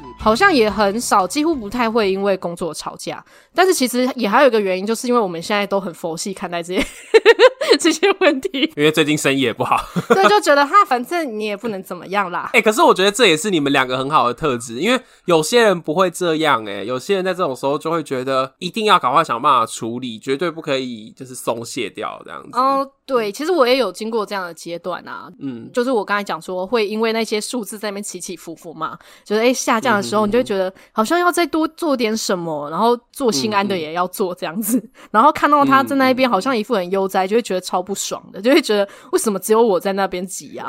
[0.21, 3.23] 好像也很少，几乎不太会因为工作吵架。
[3.53, 6.85] 但是其实也还有一个原因，就是因为我们现在都很佛系看待这些
[7.79, 8.71] 这些问题。
[8.77, 12.49] 因为最近生意也不好，对，就觉得哈，反正你也不能怎么样啦。
[12.53, 16.81] 哎、欸，可是我觉得这也是你们两个很好的特质，因为有些人不会这样、欸。
[16.81, 22.57] 哎，有些人在这种时候就会觉得一定要赶快想办法处理，绝对不可以就是松懈掉这样子。
[22.57, 25.29] 哦，对，其实我也有经过这样的阶段啊。
[25.39, 33.29] 嗯，就是我刚才讲说会因为那些数字在那边起起伏伏嘛，就是哎、欸、下降的时候，你就会觉得好像要再多做点什么，然后做。
[33.41, 40.67] 心安的也要做这样子，嗯、 然后看到他在那边好像一副很悠哉，就会觉得超不爽的，就会觉得为什么只有我在那边挤呀？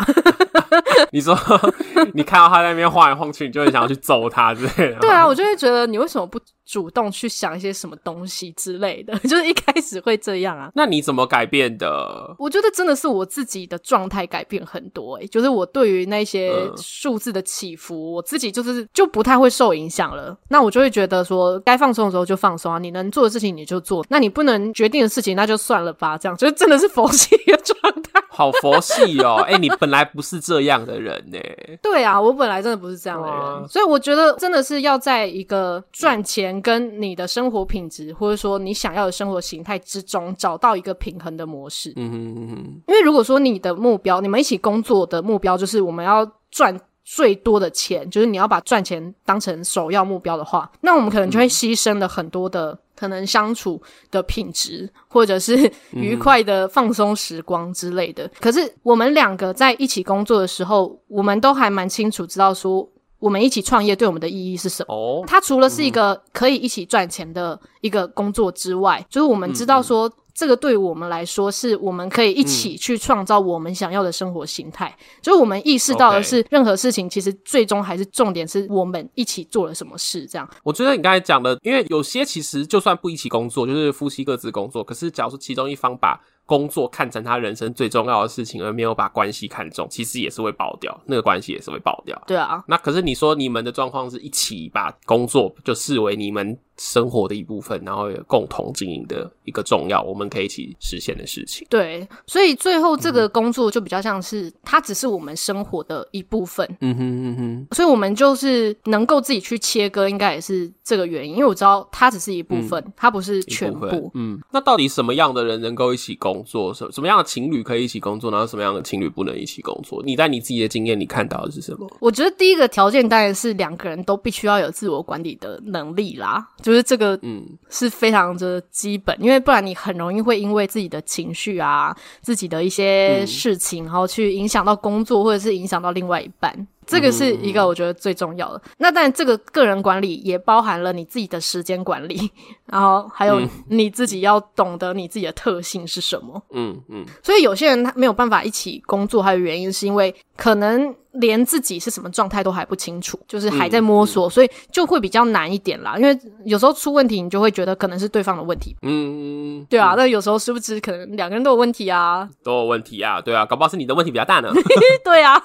[1.12, 1.38] 你说
[2.14, 4.98] 你看到他在那边晃来晃去，你就会想要去揍他之类的。
[5.00, 6.40] 对啊，我就会觉得你为什么不
[6.72, 9.14] 主动去想一些什么东西之类的？
[9.28, 10.70] 就是一开始会这样啊。
[10.74, 12.35] 那你怎么改变的？
[12.38, 20.35] 我觉得真的是我自己的状态改变很多诶、欸，就是我对于那些数字的起伏，嗯、我自己就是就不太会受影响了。
[20.48, 26.16] 那我就会觉得说，该放松的时候就放松啊，你能做的事情你就做，那你不能决定的事情那就算了吧。
[26.16, 29.37] 这样就是真的是佛系的状态，好佛系哦。
[29.46, 31.78] 哎、欸，你本来不是这样的人呢、欸。
[31.81, 41.92] 对啊，我本来真的不是这样的人，哇所以我觉得真的是要在一个赚钱跟你的生活品质，或者说你想要的生活形态之中，找到一个平衡的模式。
[41.96, 42.83] 嗯哼嗯哼。
[42.88, 58.30] 因为如果说你的目标，你们一起工作的目标就是我们要赚最多的钱，就是你要把赚钱当成首要目标的话，那我们可能就会牺牲了很多的可能相处的品质，或者是愉快的放松时光之类的。
[58.40, 62.88] 可是我们两个在一起工作的时候，我们都还蛮清楚知道说。
[63.18, 64.92] 我们一起创业对我们的意义是什么？
[64.92, 74.88] 哦，它除了是一个可以一起赚钱的一个工作之外，嗯、就是我们知道说，这个对我们来说是我们可以一起去创造我们想要的生活形态。
[74.99, 80.27] 嗯、就是我们意识到的是，任何事情其实最终还是重点是我们一起做了什么事。
[80.27, 92.21] 这样，我觉得你刚才讲的，因为有些其实就算不一起工作，就是夫妻各自工作，可是假如说其中一方把工作看成他人生最重要的事情，而没有把关系看重，其实也是会爆掉，那个关系也是会爆掉。
[92.27, 101.66] 对啊，那可是你说你们的状况是一起把工作就视为你们生活的一部分，然后有共同经营的一个重要，我们可以一起实现的事情。
[101.70, 106.66] 对，所以最后这个工作就比较像是，嗯、它只是我们生活的一部分。
[106.80, 114.11] 嗯哼嗯哼，所以我们就是能够自己去切割，应该也是这个原因，因为我知道它只是一部分，嗯、它不是全部。
[114.14, 116.72] 嗯，那到底什么样的人能够一起工作？
[116.72, 118.30] 什什么样的情侣可以一起工作？
[118.30, 120.02] 然后什么样的情侣不能一起工作？
[120.04, 121.88] 你在你自己的经验里看到的是什么？
[122.00, 126.48] 我觉得第一个条件当然是两个人都必须要有自我管理的能力啦。
[126.62, 136.66] 就是这个，嗯，是非常的基本，嗯、因为不然你很容易会因为自己的情绪啊、自己的一些事情，嗯、然后去影响到工作，或者是影响到另外一半。
[136.92, 138.59] 这个是一个我觉得最重要的。
[138.64, 142.31] 嗯、那当然，这个个人管理也包含了你自己的时间管理，
[142.66, 146.42] 然后还有你自己要懂得你自己的特性是什么。
[146.52, 147.05] 嗯嗯。
[147.22, 150.94] 所以有些人他没有办法一起工作，还有原因是因为可能。
[151.16, 155.94] 连自己是什么状态都还不清楚，就是还在摸索，嗯、所以就会比较难一点啦。
[155.98, 158.74] 因为有时候出问题，你就会觉得可能是对方的问题。
[158.81, 159.92] 嗯，对啊。
[159.94, 163.20] 那、嗯、有时候殊不知，可能两个人都有问题啊，都有问题啊。
[163.20, 164.50] 对啊，搞不好是你的问题比较大呢。
[165.05, 165.38] 对啊。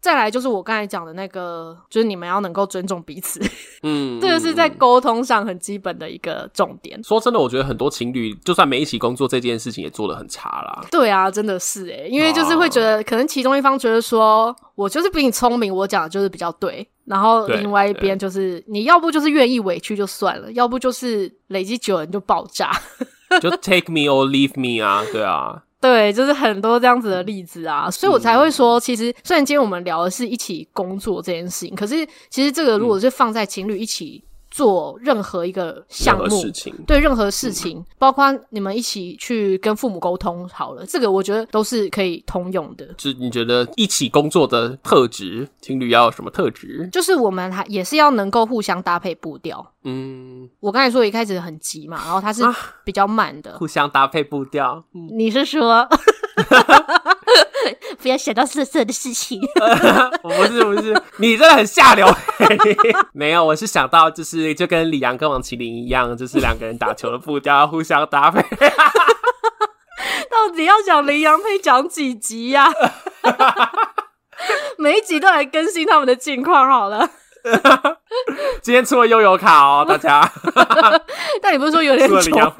[0.00, 3.40] 再来就是我刚才讲的那个，就是你们要能够尊重彼此。
[3.82, 7.02] 嗯， 这个是在沟通上很基本的一个重点。
[7.02, 10.84] 说真的，我觉得很多情侣就算没一起工作，这件事情也做得很差啦。
[10.90, 14.54] 对啊，真的是诶，因为就是会觉得，可能其中一方觉得说。
[14.76, 16.86] 我就是比你聪明，我讲的就是比较对。
[17.06, 22.70] 然后另外一边就是，你要不就是愿意委屈就算了，要不就是累积久了你就爆炸，
[23.40, 34.24] 就 take me or leave me 啊，对啊，对，就是很多这样子的例子啊，所以我才会说，其实虽然今天我们聊的是一起工作这件事情，可是其实这个如果是放在情侣一起。
[34.56, 42.86] 做任何一个项目，事情对任何事情，嗯、包括你们一起去跟父母沟通好了，这个我觉得都是可以通用的。
[42.96, 46.88] 就你觉得一起工作的特质，情侣要有什么特质？
[46.90, 49.74] 就是我们还也是要能够互相搭配步调。
[49.84, 52.42] 嗯，我刚才说一开始很急嘛，然后他是
[52.82, 54.82] 比较慢的，啊、互相搭配步调。
[54.94, 55.86] 嗯、你是说？
[58.00, 59.40] 不要想到色色的事情。
[60.22, 62.06] 我 不是不是，你真的很下流。
[63.12, 68.42] 没有，我是想到就是就跟李阳跟王麒麟一样，就是两个人打球的步调互相搭配。
[70.30, 73.70] 到底要讲麟洋配讲几集呀、啊？
[74.78, 77.08] 每一集都来更新他们的近况好了。
[78.60, 80.30] 今天出了悠游卡哦，大家。
[81.40, 82.52] 但你不是说有点丑？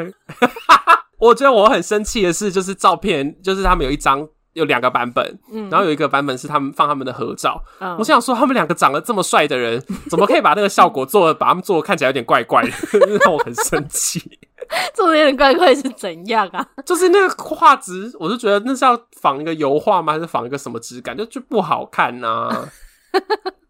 [1.19, 4.27] 我觉得我很生气的是，就是照片，就是他们有一张。
[4.57, 7.63] 有两个版本，嗯，然后有一个版本是他们放他们的合照。
[7.79, 12.71] 嗯，我想说，他们两个长得这么帅的人， 怎么可以把那个效果做，把他们做的看起来有点怪怪的，
[13.25, 14.39] 让我很生气。
[14.95, 16.67] 做的有点怪怪是怎样啊？
[16.85, 20.15] 就是那个画质，我就觉得那是要仿一个油画吗？
[20.15, 21.15] 还是仿一个什么质感？
[21.17, 22.69] 就就不好看呐、啊。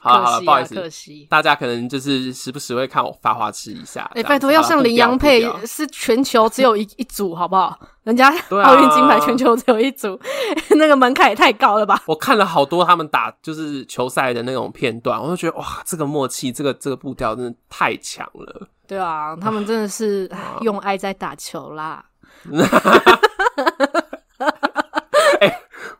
[0.00, 4.10] 好了好了，不好意思，可惜大家可能就是时不时会看我发花痴一下。
[4.14, 7.78] 哎，拜托，要像林洋配是全球只有一一组，好不好？
[8.04, 10.18] 人家奥运金牌全球只有一组，
[10.76, 12.02] 那个门槛也太高了吧？
[12.06, 18.68] 我看了好多他们打就是球赛的那种片段，我就觉得哇，这个默契，这个这个步调真的太强了。
[18.86, 20.28] 对啊，他们真的是
[20.62, 22.04] 用爱在打球啦。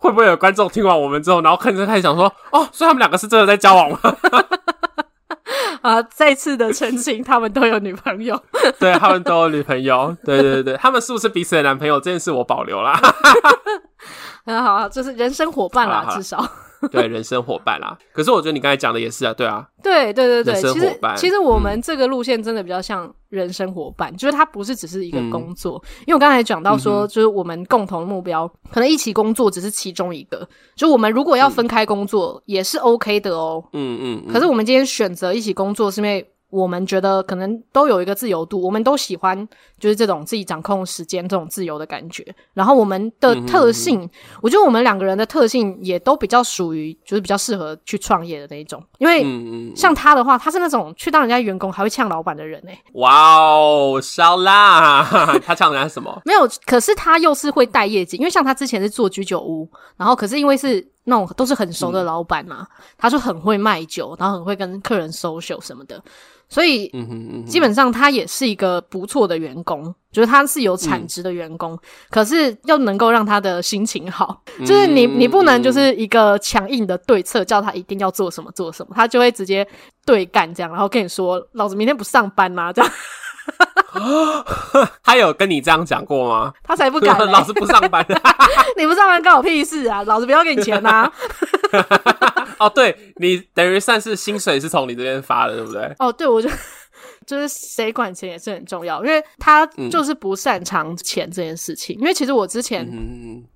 [0.01, 3.99] 会不会有观众听完我们之后，然后看着开始想说：“哦，所以他们两个是真的在交往吗？”
[5.83, 8.39] 啊，再次的澄清，他们都有女朋友。
[8.79, 10.15] 对，他们都有女朋友。
[10.25, 11.99] 对对对，他们是不是彼此的男朋友？
[12.01, 13.01] 这件事我保留啦。
[14.45, 16.45] 很 好，就是人生伙伴啦，至少。
[16.91, 17.99] 对，人生伙伴啦。
[18.13, 33.63] 可是我觉得你刚才讲的也是啊，对啊，对对对对，其实其实我们这个路线真的比较像人生伙伴，嗯、就是它不是只是一个工作，嗯、因为我刚才讲到说，就是我们共同的目标，嗯、可能一起工作只是其中一个，就我们如果要分开工作也是 OK 的哦。
[33.73, 34.33] 嗯嗯。
[34.33, 36.27] 可是我们今天选择一起工作，是因为。
[36.51, 42.27] 我们觉得可能都有一个自由度，我们都喜欢就是这种自己掌控时间、这种自由的感觉。
[42.53, 48.83] 然后我们的特性，嗯嗯嗯，我觉得我们两个人的特性也都比较属于，就是比较适合去创业的那一种。
[48.99, 49.25] 因为
[49.75, 52.83] 像他的话，他是那种去当人家员工还会呛老板的人诶、欸。
[52.95, 55.03] 哇哦，烧啦！
[55.45, 56.21] 他呛人家什么？
[56.27, 66.03] 没有，可是他又是会带业绩，因为像他之前是做居酒屋，然后可是因为是那种都是很熟的老板嘛，嗯、他就很会卖酒，然后很会跟客人 social 什么的。
[66.49, 66.91] 所以，
[67.47, 71.75] 基本上他也是一个不错的员工，就是他是有产值的员工。
[71.75, 79.65] 嗯、可是要能够让他的心情好，嗯、就是你你不能就是一个强硬的对策，叫他一定要做什么做什么，他就会直接
[80.05, 82.93] 对干这样，然后跟你说：“老子明天不上班吗？”这样。
[85.03, 86.53] 他有跟你这样讲过吗？
[86.63, 87.25] 他才不敢、 欸！
[87.27, 88.05] 老子不上班，
[88.77, 90.03] 你不上班关我屁事啊！
[90.05, 91.11] 老子不要给你钱啊！
[92.59, 95.95] 哦，对，你等于算是薪水是从你这边发的，对不对？
[95.99, 96.49] 哦，对，我就
[97.27, 101.97] 就是谁管钱也是很重要，因为他就是不擅长钱这件事情。
[101.99, 102.87] 嗯、因为其实我之前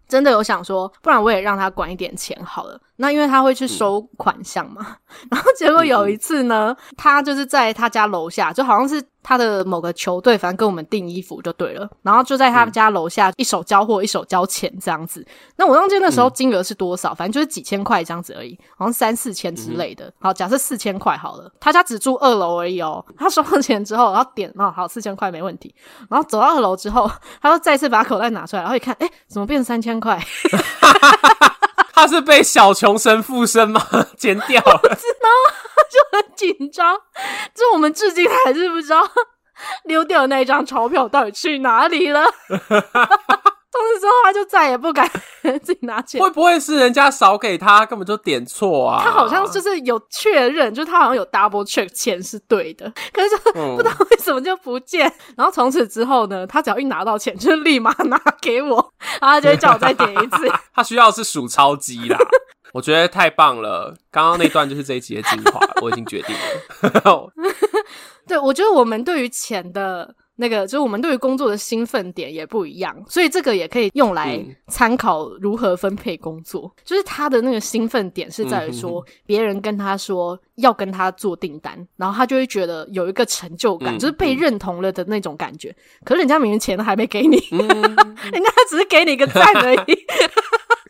[0.08, 2.78] 真的有想说，不然我也让他管一点钱好了。
[2.96, 11.90] 那因为他会去收款项嘛，嗯、 然后结果有一次呢，嗯、他就是在他家楼下，就好像是他的某个球队，反正跟我们订衣服就对了。
[12.02, 15.26] 然后就在他们家楼下，一手交货，一手交钱这样子。
[15.56, 20.12] 那我忘记那时候金额是多少，反正就是几千块这样子而已，好像三四千之类的。
[20.20, 23.04] 好，假设四千块好了，他家只住二楼而已哦。
[23.18, 25.74] 他收了钱之后，然后点哦，好，四千块没问题。
[26.08, 27.10] 然后走到二楼之后，
[27.42, 30.22] 他又再次把口袋拿出来，然后一看，哎，怎么变三千块？
[32.04, 33.80] 他是被小穷神附身吗？
[34.18, 35.28] 剪掉了，知道
[35.90, 36.94] 就很紧张，
[37.56, 39.00] 就我们至今还是不知道
[39.84, 42.26] 溜掉的那一张钞票到底去哪里了。
[43.74, 45.10] 从此之后，他就再也不敢
[45.64, 46.22] 自己拿钱。
[46.22, 49.02] 会不会是人家少给他，根本就点错啊？
[49.02, 55.08] 他好像就是有确认，就是他好像有 double check 钱是对的，可是就不知道为什么就不见。
[55.08, 58.76] 嗯、然后从此之后呢，他只要一拿到钱，就立马拿给我，
[59.20, 60.48] 然后他就会叫我再点一次。
[60.72, 62.16] 他需要的是数钞机啦，
[62.72, 63.96] 我觉得太棒了。
[64.12, 66.36] 刚刚那段就是这一集的精华，我已经决定
[66.92, 67.32] 了。
[68.28, 70.14] 对，我觉得我们对于钱的。
[70.36, 76.72] 那个就是我们对于工作的兴奋点也不一样，所以这个也可以用来参考如何分配工作。
[76.76, 85.68] 嗯、就是他的那个兴奋点是在于说，别人跟他说要跟他做订单，然后他就会觉得有一个成就感，嗯、就是被认同了的那种感觉。
[85.68, 87.60] 嗯、可是人家明明钱都还没给你，嗯、
[88.32, 90.06] 人家只是给你一个赞而已。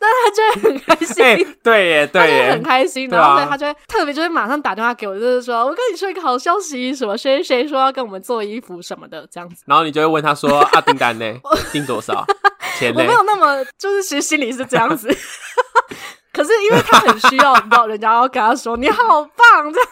[0.13, 9.27] 那他就会很开心，欸、对耶，对耶，他就会很开心，然后所以他就会特别就会马上打电话给我，就是说我跟你说一个好消息，什么谁谁说要跟我们做衣服什么的。
[9.31, 11.25] 这样子，然后你就会问他说啊， 订单呢？
[11.73, 12.25] 订多少？
[12.79, 13.01] 钱呢？
[13.01, 15.09] 我没有那么，就是其实心里是这样子，
[16.33, 19.73] 可是因为他很需要，你知道，人家要跟他说你好棒！
[19.73, 19.89] 这样，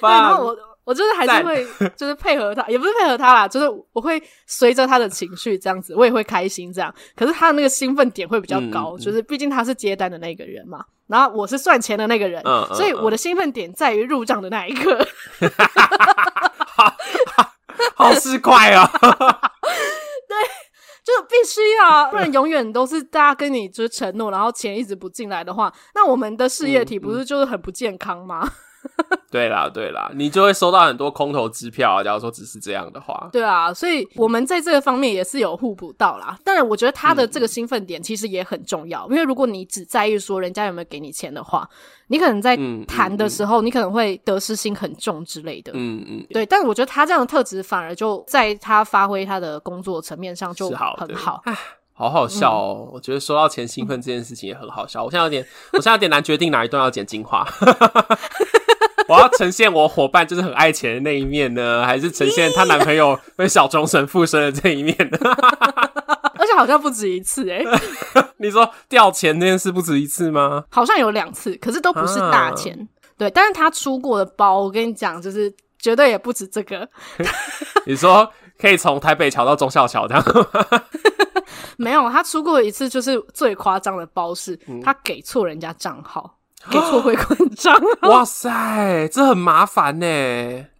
[0.00, 0.56] 对，然后我。
[0.88, 6.90] 我就是还是会，就是配合他，也不是配合他啦，就是我会随着他的情绪这样子，我也会开心这样。
[7.14, 15.06] 可是他的那个兴奋点会比较高，嗯、就是毕竟他是接单的那个人嘛，然后我是赚钱的那个人，嗯、所以我的兴奋点在于入账的那一刻。
[17.94, 18.90] 好市侩啊！
[20.26, 20.36] 对，
[21.04, 28.50] 就必须啊，不然永远都是大家跟你就是承诺，然后钱一直不进来的话，那我们的事业体不是就是很不健康吗？
[29.30, 32.02] 对啦，对啦，你就会收到很多空头支票啊。
[32.02, 36.38] 假如说只是这样的话，对啊，所以我们在这个方面也是有互补到啦。
[36.42, 41.68] 当然，我觉得他的这个兴奋点其实也很重要，嗯、因为如果你只在意说人家有没有给你钱的话，
[42.06, 45.72] 你可能在谈的时候，嗯嗯嗯、你可能会得失心很重之类的。
[45.74, 46.46] 嗯嗯，对。
[46.46, 51.42] 但我觉得他这样的特质反而就在他发挥他的工作层面上就很好。
[51.44, 51.54] 好，
[51.92, 52.86] 好好笑哦！
[52.86, 55.04] 嗯、我觉得收到钱兴奋这件事情也很好笑。
[55.04, 57.46] 我现在有点，我现在有点难决定哪一段要剪精华。
[59.08, 65.18] 我要呈现我伙伴就是很爱钱的那一面呢，还是呈现她男朋友被小穷神附身的这一面呢？
[66.38, 67.80] 而且好像不止一次诶、欸、
[68.38, 70.64] 你说掉钱那件事不止一次吗？
[70.70, 72.72] 好像有两次，可是都不是大钱。
[72.74, 72.86] 啊、
[73.18, 76.88] 对，但是他出过的包，我跟你讲，就是绝对也不止这个。
[77.84, 80.82] 你说可以从台北桥到忠孝桥这样吗？
[81.76, 86.37] 没有，他出过一次，就是最夸张的包是，他给错人家账号。
[86.70, 87.74] 给错汇款账，
[88.10, 90.06] 哇塞，这很麻烦呢。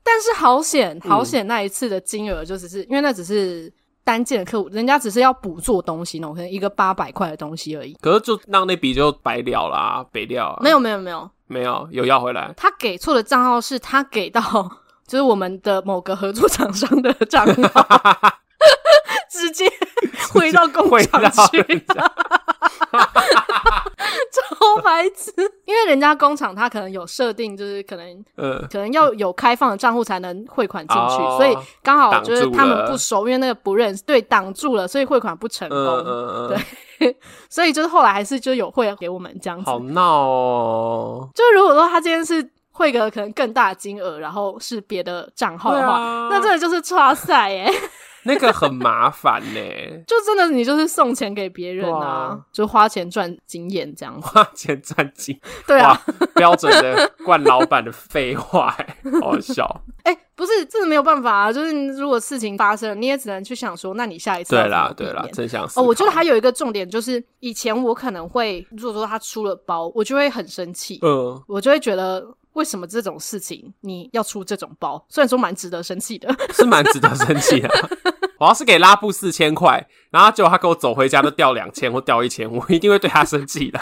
[0.02, 1.46] 但是好险，好险！
[1.46, 3.72] 那一次的金额就只是，因为那只是
[4.04, 7.94] 单件的客户，人家只是要补做东西，那可能一个八百块的东西而已。
[8.00, 10.58] 可是就让那笔就白了啦，白掉。
[10.62, 12.52] 没有，没有，没有，没有，有要回来。
[12.56, 14.40] 他给错的账号是他给到，
[15.06, 17.86] 就是我们的某个合作厂商的账号，
[19.30, 19.70] 直接
[20.32, 21.86] 回到工厂去。
[24.30, 25.32] 超白痴，
[25.64, 37.16] 因为人家工厂他可能有设定，就是可能，呃，可能要有开放的账户才能汇款进去，哦、所以刚好就是他们不熟，因为那个不认识，对，挡住了，所以汇款不成功，对，
[37.48, 41.28] 所以就是后来还是就有汇给我们这样子，好闹哦。
[41.34, 47.72] 就如果说他今天是汇个可能更大的金额，然后是别的账号的话，啊、那真的就是 差赛耶。
[48.28, 49.60] 那个很麻烦呢，
[50.06, 55.98] 就真的你就是送钱给别人啊，就花钱赚经验这样子，花钱赚经，对啊，
[56.34, 58.76] 标准的惯老板的废话，
[59.20, 59.82] 好，好笑。
[60.04, 65.82] 哎、欸，不是，这是没有办法啊，就是如果事情发生了，你也只能去想说，那你下一次对啦，对啦，真想哦。
[65.82, 72.34] 我觉得还有一个重点就是，以前我可能会如果说他出了包，我就会很生气，嗯，我就会觉得。
[72.54, 75.06] 为什么这种事情你要出这种包？
[75.08, 77.68] 虽然说蛮值得生气的，是蛮值得生气的。
[78.38, 83.78] 我要是给拉布四千块，然后结果他给我走回家都掉两千或掉一千， 我一定会对他生气的。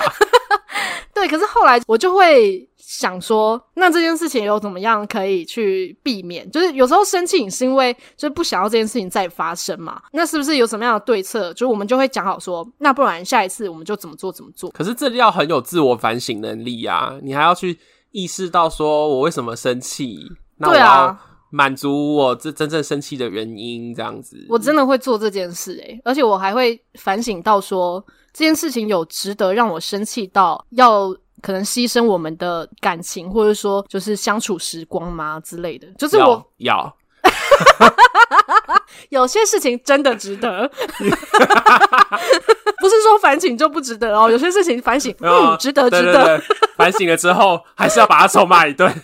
[1.15, 6.51] 对，可是后来我就会想说，那这件事情有怎么样可以去避免？
[6.51, 10.01] 就是有时候生气，你是因为就是不想要这件事情再发生嘛？
[10.13, 11.53] 那是不是有什么样的对策？
[11.55, 14.71] 就是我们就会讲好说，那不然下一次我们就怎么做怎么做。
[14.71, 17.79] 可是这要很有自我反省能力啊，你还要去。
[18.13, 20.17] 意识到说我为什么生气，
[20.57, 21.15] 那我要
[21.51, 36.77] 满足我这真正生气的原因，这样子，我真的会做这件事诶、欸，而且我还会反省到说这件事情有值得让我生气到要可能牺牲我们的感情，或者说就是相处时光吗之类的，就是我要。
[36.77, 36.97] 要
[39.11, 44.31] 有些事情真的值得， 不是说反省就不值得哦。
[44.31, 46.41] 有些事情反省，嗯，值得，值得。
[46.77, 48.91] 反省了之后，还是要把他臭骂一顿。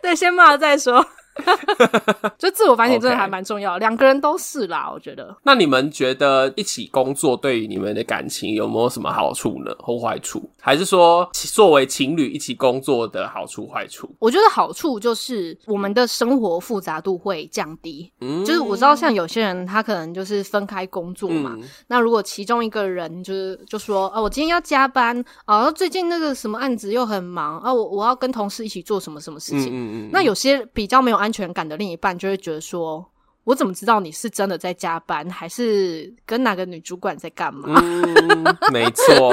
[0.00, 1.04] 对，先骂再说。
[2.38, 4.00] 就自我反省真的还蛮重要，两 Okay.
[4.00, 5.34] 个人都是啦，我觉得。
[5.42, 9.74] 那你们觉得一起工作对于你们的感情有没有什么好处呢？
[9.78, 10.48] 或坏处？
[10.60, 14.14] 还是说作为情侣一起工作的好处坏处？
[14.18, 18.12] 我觉得好处就是我们的生活复杂度会降低。
[18.20, 29.68] 嗯，就是我知道像有些人他可能就是分开工作嘛，嗯、那如果其中一个人就是就说啊，我今天要加班啊，最近那个什么案子又很忙啊，我我要跟同事一起做什么什么事情。
[29.68, 30.10] 嗯嗯嗯。
[30.12, 33.04] 那有些比较没有安全感的另一半就会觉得说，
[33.44, 37.80] 我怎么知道你是真的在加班，还是跟哪个女主管在干嘛？
[37.82, 39.32] 嗯，没错，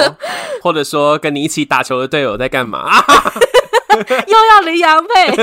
[0.62, 2.89] 或者说跟你一起打球的队友在干嘛？
[4.28, 5.36] 又要领养配，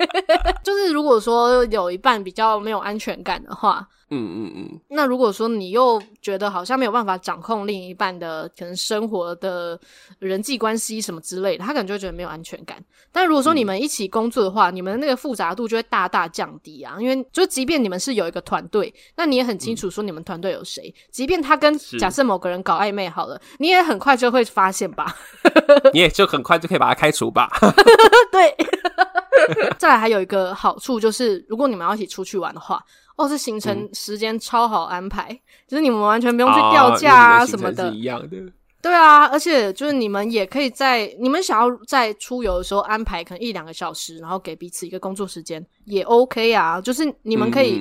[0.64, 3.86] 就是如果说有一半比较没有安全感的话。
[4.12, 9.78] 嗯嗯嗯，那如果说你又觉得好像没有办法掌控另一半的可能生活的
[10.18, 12.76] 人际关系什么之类的，他可能就会觉得没有安全感。
[13.12, 16.96] 但如果说你们一起工作的话，嗯、你们那个复杂度就会大大降低啊。
[16.98, 20.88] 因为就即便你们是有一个团队，那你也很清楚说你们团队有谁。
[20.88, 25.14] 嗯、即便他跟假设某个人搞暧昧好了，你也很快就会发现吧？
[25.94, 27.48] 你也就很快就可以把他开除吧？
[28.32, 28.56] 对。
[29.78, 32.84] 再来还有一个好处就是，如果你们要一起出去玩的话。
[33.20, 38.36] 哦，是行程时间超好安排，嗯、就是你们完全不用去掉假啊什么的，一样的。
[38.82, 46.80] 对啊，而且就是你们也可以在你们想要在出游的时候安排可能一两个小时，然后给彼此一个工作时间也 OK 啊。
[46.80, 47.78] 就是你们可以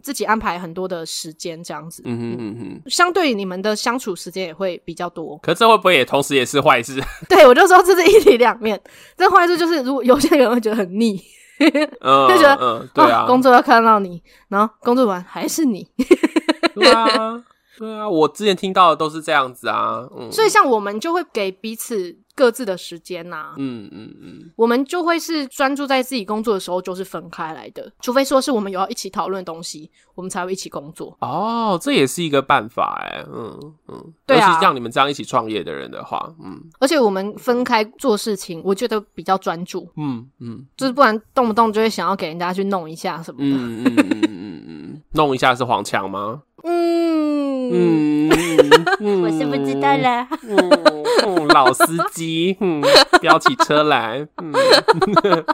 [0.00, 5.36] 自己安排很多的时间这样子，嗯哼嗯嗯，相对你们的相处时间也会比较多。
[5.38, 7.02] 可这会不会也同时也是坏事？
[7.28, 8.80] 对，我就说这是一体两面。
[9.16, 11.20] 这坏事就是如果有些人会觉得很腻。
[12.00, 15.86] 嗯、就觉得，嗯，对啊、哦，工作要看到你，然后工作完还是你，
[16.74, 17.42] 对啊，
[17.78, 22.18] 对啊，我之前听到的都是这样子啊，嗯，所以像我们就会给彼此。
[22.36, 24.22] 各自的时间呐、啊嗯，嗯嗯。
[24.22, 31.16] 嗯，我们就会是专注在自己工作的时候，就是分开来的，除非说是我们有要一起讨论的东西，我们才会一起工作。
[31.20, 33.58] 哦，这也是一个办法哎，嗯
[33.88, 46.42] 嗯，对啊，尤其像你们这样一起创业的人的话，嗯，而且我们分开做事情，我觉得比较专注，嗯嗯，嗯就是不然动不动就会想要给人家去弄一下什么的，嗯嗯嗯嗯嗯，弄一下是黄腔吗？
[46.62, 47.36] 嗯。
[47.68, 48.28] 嗯，
[49.22, 50.28] 我是不知道啦。
[50.42, 50.95] 嗯，
[51.54, 52.82] 老司机，嗯，
[53.20, 54.52] 飙起车来，嗯，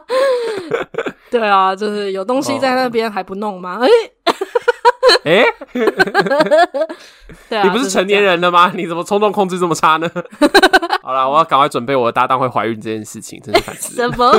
[1.30, 3.78] 对啊，就是有东西在那边还不弄吗？
[3.80, 4.34] 哎、哦，
[5.24, 5.44] 哎，
[7.48, 8.72] 对啊，你不是成年人了吗？
[8.74, 10.10] 你怎么冲动控制这么差呢？
[11.02, 13.94] 好啦，我要赶快准备我的搭档会怀孕这件事情，真是烦死。
[13.94, 14.32] 什么？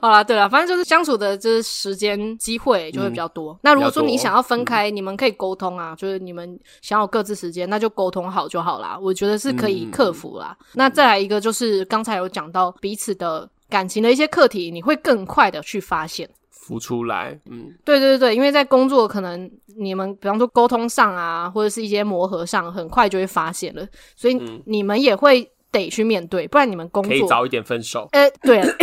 [0.00, 3.52] 好啦，对了，反正就是相处的，就是时间机会就会比较多。
[3.54, 8.98] 嗯、那如果说你想要分开，嗯、你们可以沟通啊，就是你们想要各自时间，那就沟通好就好啦。
[9.00, 10.56] 我觉得是可以克服啦。
[10.60, 16.28] 嗯、那再来一个，就是刚才有讲到彼此的感情的一些课题，你会更快的去发现
[16.68, 17.40] 浮出来。
[17.50, 25.50] 嗯，对对对，因为在工作可能你们比方说沟通上啊，或者是一些磨合上，很快就会发现了，所以你们也会。
[25.70, 28.08] 得去面对，不然你们工作可以早一点分手。
[28.12, 28.72] 呃，对了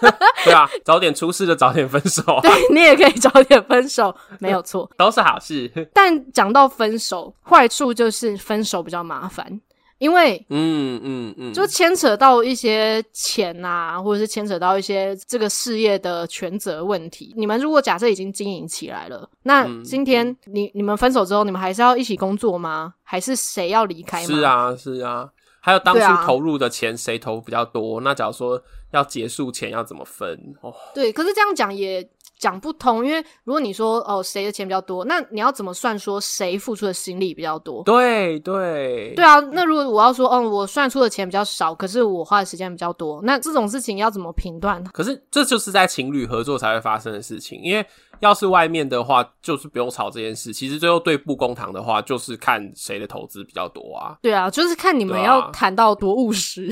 [0.44, 2.42] 对啊，早点出事就早点分手啊。
[2.42, 5.70] 对，你也可以早点分手，没有错，都是好事。
[5.94, 9.58] 但讲到分手，坏处就是分手比较麻烦，
[10.04, 17.32] 因为嗯嗯嗯，就牵扯到一些钱啊，或者是牵扯到一些这个事业的权责问题。
[17.38, 22.92] 你们如果假设已经经营起来了，那今天你你们分手之后，你们还是要一起工作吗？
[23.02, 24.26] 还是谁要离开吗？
[24.26, 25.30] 是啊，是啊。
[25.60, 27.96] 还有当初投入的钱谁投比较多？
[27.96, 30.38] 啊、那假如说要结束前要怎么分？
[30.60, 32.06] 哦，对，可是这样讲也
[32.44, 37.82] 讲不通，因为如果你说哦谁的钱比较多，那你要怎么算说谁付出的心力比较多？
[37.84, 44.84] 对对对啊，那如果我要说哦我算出的钱比较少，可是我花的时间比较多，那这种事情要怎么评断？
[44.92, 47.86] 可是这就是在情侣合作才会发生的事情，因为。
[48.20, 50.52] 要是外面的话，就是不用吵这件事。
[50.52, 54.16] 其实最后对簿公堂的话，就是看谁的投资比较多啊。
[54.22, 56.70] 对啊，就是看你们要谈到多务实，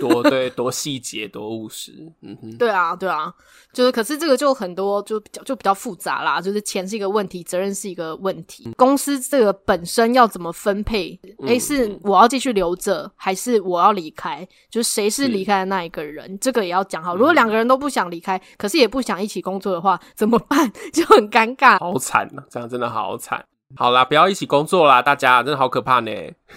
[0.00, 1.92] 多 对多细节，多务实。
[2.22, 3.32] 嗯哼，对啊，对啊，
[3.72, 6.40] 就是可是这个就很多就比较就比较复杂啦。
[6.40, 11.18] 就是钱是一个问题，责任是一个问题，嗯、公司这个本身要怎么分配？
[11.46, 14.46] 诶、是我要继续留着，还是我要离开？
[14.70, 16.38] 就是谁是离开的那一个人？
[16.38, 17.14] 这个也要讲好。
[17.16, 20.72] 如果两个人都不想离开，可是也不想一起工作的话，怎么办？
[20.92, 22.44] 就很尴尬，好惨啊！
[22.50, 23.44] 这样真的好惨。
[23.76, 26.10] 好啦，不要一起工作啦，大家真的好可怕呢。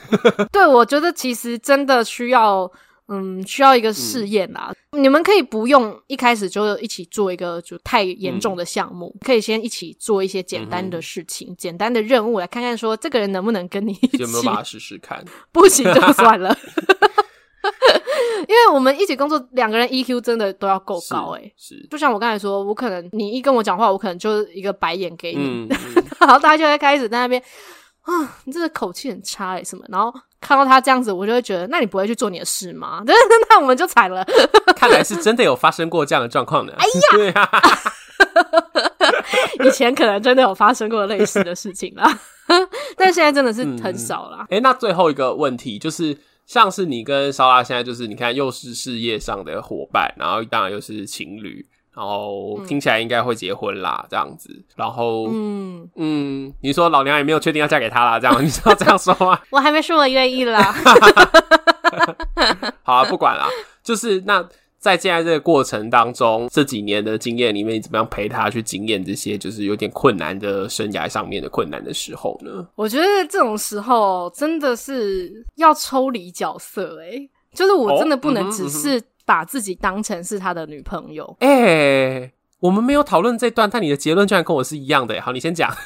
[0.51, 2.71] 对，我觉得其实真的需要
[3.07, 4.71] 嗯，需要一个试验啦。
[4.91, 14.17] 嗯、你们可以不用一开始就一起做一个就太严重的项目，嗯、可以先一起做一些简单的事情、简单的任务，来看看说这个人能不能跟你一起。
[14.17, 15.23] 有没有办法试试看？
[15.51, 16.55] 不行就算了。
[18.47, 27.41] 因为我们一起工作，两个人 EQ 真的都要够高哎，是，就像我刚才说，我可能你一跟我讲话，我可能就是一个白眼给你，嗯嗯、 然后大家就会开始在那边
[28.03, 29.83] 啊，你这个口气很差欸什么？
[29.89, 33.03] 然后看到他这样子，我就会觉得，那你不会去做你的事吗？
[33.49, 34.25] 那我们就惨了。
[34.75, 36.73] 看来是真的有发生过这样的状况呢。
[36.77, 36.85] 哎
[37.33, 37.49] 呀，
[39.65, 42.17] 以前可能真的有发生过类似的事情啦，
[42.95, 44.43] 但现在真的是很少啦。
[44.43, 46.17] 哎、嗯欸、那最后一个问题就是。
[46.47, 54.49] 像是你跟烧拉现在就是你看又是事业上的伙伴，然后当然又是情侣，然后听起来应该会结婚啦，这样子。
[54.75, 59.39] 然后嗯嗯，你说老娘也没有确定要嫁给他啦，这样你知道这样说吗？
[59.51, 60.73] 我还没说我愿意啦。
[62.81, 63.47] 好啊，不管啦，
[63.83, 64.43] 就是那。
[64.79, 72.67] 在现在这个过程当中，这几年的经验里面，你怎么样陪他去经验这些就是有点困难的生涯上面的困难的时候呢？
[72.75, 81.35] 我觉得这种时候真的是要抽离角色，诶，就是我真的不能只是把自己当成是他的女朋友。
[81.39, 85.19] 诶、欸，我们没有讨论这段，但你的结论居然跟我是一样的。
[85.21, 85.69] 好，你先讲。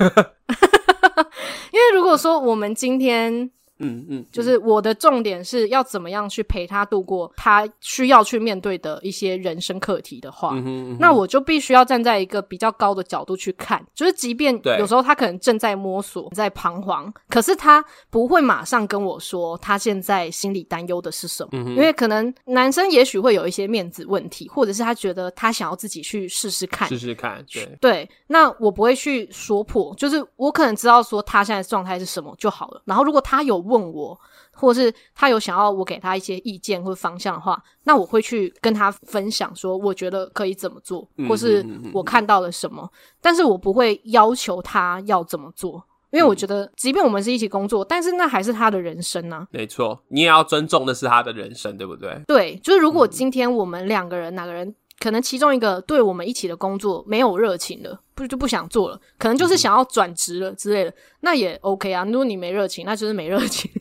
[1.71, 3.49] 因为如果说我们今天。
[3.81, 4.25] 嗯嗯，嗯。
[4.31, 10.53] 就是我的重点是要怎么样去陪他度过他需要去面对的一些人生课题的话，
[10.99, 27.77] 那我就必须要站在一个比较高的角度去看，就是即便有时候他可能正在摸索，在彷徨，可是他不会马上跟我说他现在心里担忧的是什么，嗯，因为可能男生也许会有一些面子问题，或者是他觉得他想要自己去试试看，试试看，对。
[27.79, 33.70] 对，那我不会去说破，就是我可能知道说他现在状态是什么就好了，然后如果他有。
[33.71, 34.19] 问我，
[34.51, 42.89] 或是他有想要我给他一些意见或方向的话，那我会去跟他分享，说我觉得可以怎么做，或是我看到了什么。
[43.21, 49.47] 但是我不会要求他要怎么做，因为我觉得，即便我们是一起工作，但是那还是他的人生呢、啊。
[49.51, 52.21] 没错，你也要尊重的是他的人生，对不对？
[52.27, 54.75] 对，就是如果今天我们两个人哪个人。
[55.01, 62.05] 可能其中一个对我们一起的工作没有热情了，不就不想做了，可能就是想要转职了之类的，那也 OK 啊。
[62.05, 63.71] 如果你没热情，那就是没热情，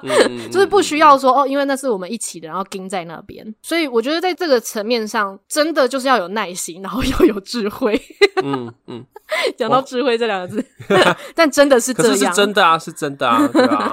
[0.50, 3.54] 就是不需要说哦，因为那是我们一起的，然后盯在那边。
[3.60, 8.00] 所以我觉得在这个层面上，真的就是要有耐心，然后要有智慧。
[8.42, 9.04] 嗯嗯，
[9.58, 10.64] 讲到智慧这两个字，
[11.36, 13.92] 但真的是这样，是真的啊，是真的啊，对啊。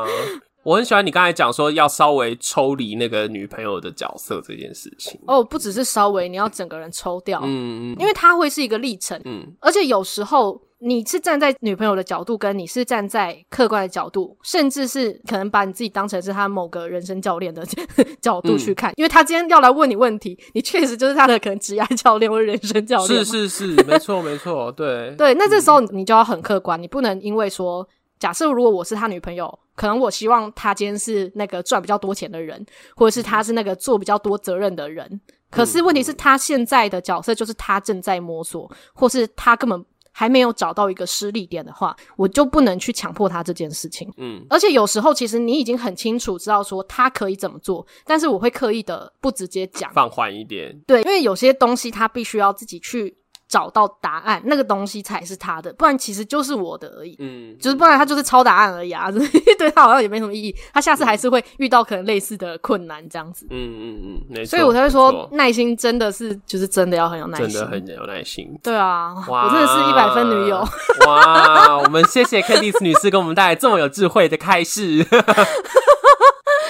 [0.67, 5.17] 我很喜欢你刚才讲说要稍微抽离那个女朋友的角色这件事情。
[5.25, 7.39] 哦，不只是稍微，你要整个人抽掉。
[7.45, 9.17] 嗯嗯，因为它会是一个历程。
[9.23, 17.65] 嗯，而且有时候你是站在女朋友的角度，跟你是站在客观的角度，甚至是可能把你自己当成是他某个人生教练的
[18.19, 23.23] 角度去看，嗯、因为他今天要来问你问题，你确实就是他的可能职业教练或人生教练。
[23.23, 25.33] 是是是，没错没错，对 对。
[25.35, 27.87] 那这时候你就要很客观，你不能因为说。
[28.19, 32.65] 假设如果我是他女朋友，可能我希望他今天是那个赚比较多钱的人，
[32.95, 35.21] 或者是他是那个做比较多责任的人。
[35.49, 44.11] 可是问题是，他现在的角色就是他正在摸索，或是他根本还没有找到一个失力点的话，我就不能去强迫他这件事情。
[44.17, 50.77] 嗯，而且有时候其实你已经很清楚知道说他可以怎么做，但是我会刻意的不直接讲，放缓一点。
[50.85, 53.15] 对，因为有些东西他必须要自己去。
[53.47, 57.15] 找到答案，那个东西才是他的，不然其实就是我的而已。
[57.19, 59.09] 嗯，就是不然他就是抄答案而已啊，
[59.57, 60.55] 对他好像也没什么意义。
[60.73, 63.47] 他下次还是会遇到可能类似的困难这样子。
[63.49, 64.49] 嗯嗯嗯，没错。
[64.49, 68.59] 所以我才会说，耐心真的是就是真的要很有耐心，真的很有耐心。
[68.61, 70.67] 对啊，哇我真的是一百分女友。
[71.07, 75.05] 哇，我们谢谢 Candice 女士给我们带来这么有智慧的开示。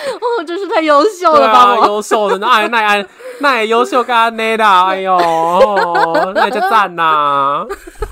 [0.15, 1.75] 哦，真是太优秀了吧！
[1.85, 3.05] 优秀的，那那那
[3.39, 5.17] 那也优秀干那的， 哎呦，
[6.33, 7.65] 那就赞呐！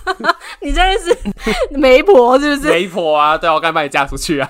[0.61, 1.17] 你真的是
[1.77, 2.69] 媒婆是不是？
[2.69, 4.47] 媒婆啊，对，我刚把你嫁出去啊！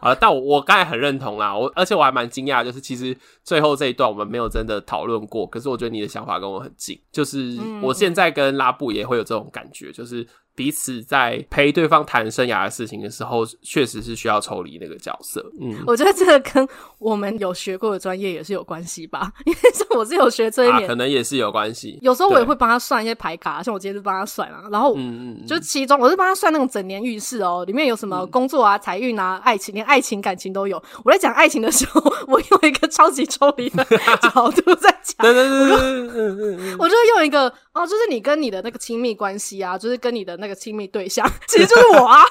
[0.00, 10.26] 啊，但我我刚才很认同啦，我而且我还蛮惊讶，就是其实最后这一段我们没有真的讨论过，可是我觉得你的想法跟我很近，就是我现在跟拉布也会有这种感觉，就是。
[10.54, 15.44] 彼此在陪对方谈生涯的事情的时候，确实是需要抽离那个角色。
[15.60, 16.66] 嗯，我觉得这个跟
[16.98, 21.98] 我们有学过的专业也是有关系吧， 因为像我是有学催眠，啊，可能也是有关系。
[22.02, 24.68] 有时候我也会帮他算一些牌卡，像我今天就帮他算嘛。
[24.70, 30.80] 然后，嗯嗯，就其中我是帮他算那种整年运势哦，里面有什么工作啊、财运啊、爱情，连爱情感情都有。
[31.04, 33.84] 我在讲爱情的时候，我用一个超级抽离的
[34.22, 40.38] 角度在讲，对对对，我就会用一个哦，就是你跟你的那个亲密关系啊，就是跟你的。
[40.44, 42.22] 那个亲密对象其实就是我啊，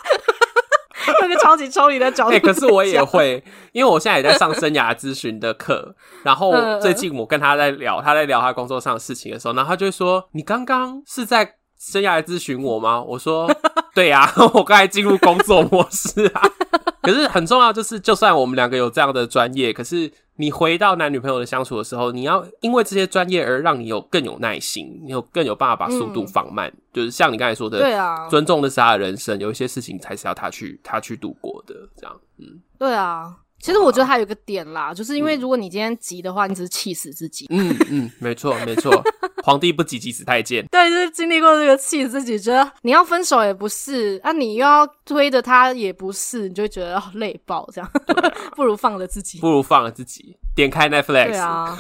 [1.19, 2.39] 那个超级抽离的角度。
[2.41, 11.55] 可是我也会，因为我现在也在上生涯咨询的课，然后最近我跟他在聊，他在聊他工作上的事情的时候，然后他就会说：“你刚刚是在
[11.91, 13.49] 生涯咨询我吗？” 我说
[13.93, 16.41] ：“对呀、啊， 我刚才进入工作模式啊。
[17.03, 26.69] ”可是很重要，就是就算我们两个有这样的专业，可是你回到男女朋友的相处的时候，你要因为这些专业而让你有更有耐心，你有更有办法把速度放慢。
[26.69, 33.35] 嗯、就是像你刚才说的，对啊，尊重的是他的人生，有一些事情才是要他去他去度过的，这样，嗯，对啊。
[33.59, 37.45] 其实我觉得还有一个点啦，就是因为如果你今天急的话，你只是气死自己。
[37.49, 38.91] 嗯嗯，没错没错，
[39.43, 40.65] 皇帝不急急死太监。
[40.71, 47.91] 对，就是经历过这个气自己，觉得你要分手也不是，啊，你又要推着他也不是，你就会觉得累爆这样，
[48.55, 51.25] 不如放了自己，不如放了自己，点开 Netflix。
[51.25, 51.77] 对啊，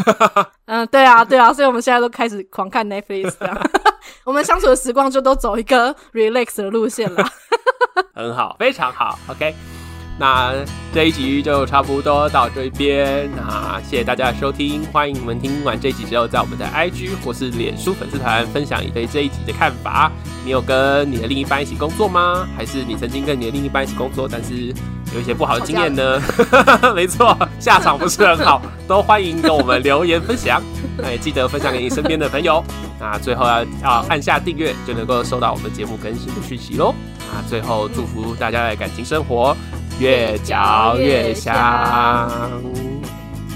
[0.65, 3.69] 嗯，对啊，对啊，所以我们现在都开始狂看 Netflix，这样
[4.25, 7.25] 我们相处的时光就都走一个 relax 的路线了。
[8.13, 9.72] 很好，非常好，OK。
[10.19, 10.53] 那
[10.93, 20.11] 这一集就差不多到这边，那谢谢大家的收听，欢迎你们听完这一集之后，在我们的 IG 或是脸书粉丝团分享你对这一集的看法。
[20.45, 22.47] 你有跟你的另一半一起工作吗？
[22.55, 24.67] 还是你曾经跟你的另一半一起工作，但是
[25.15, 26.21] 有一些不好的经验呢？
[26.93, 30.61] 没错，下场不是很好，都欢迎跟我们留言分享。
[30.97, 32.63] 那也记得分享给你身边的朋友。
[32.99, 36.93] 那最后要要按下订阅，就能够收到我们节目更新的讯息喽。
[37.33, 39.57] 那最后祝福大家的感情生活。
[40.03, 41.53] 越嚼越香，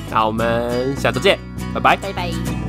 [0.10, 1.38] 那我们下周见，
[1.74, 2.67] 拜拜，拜拜。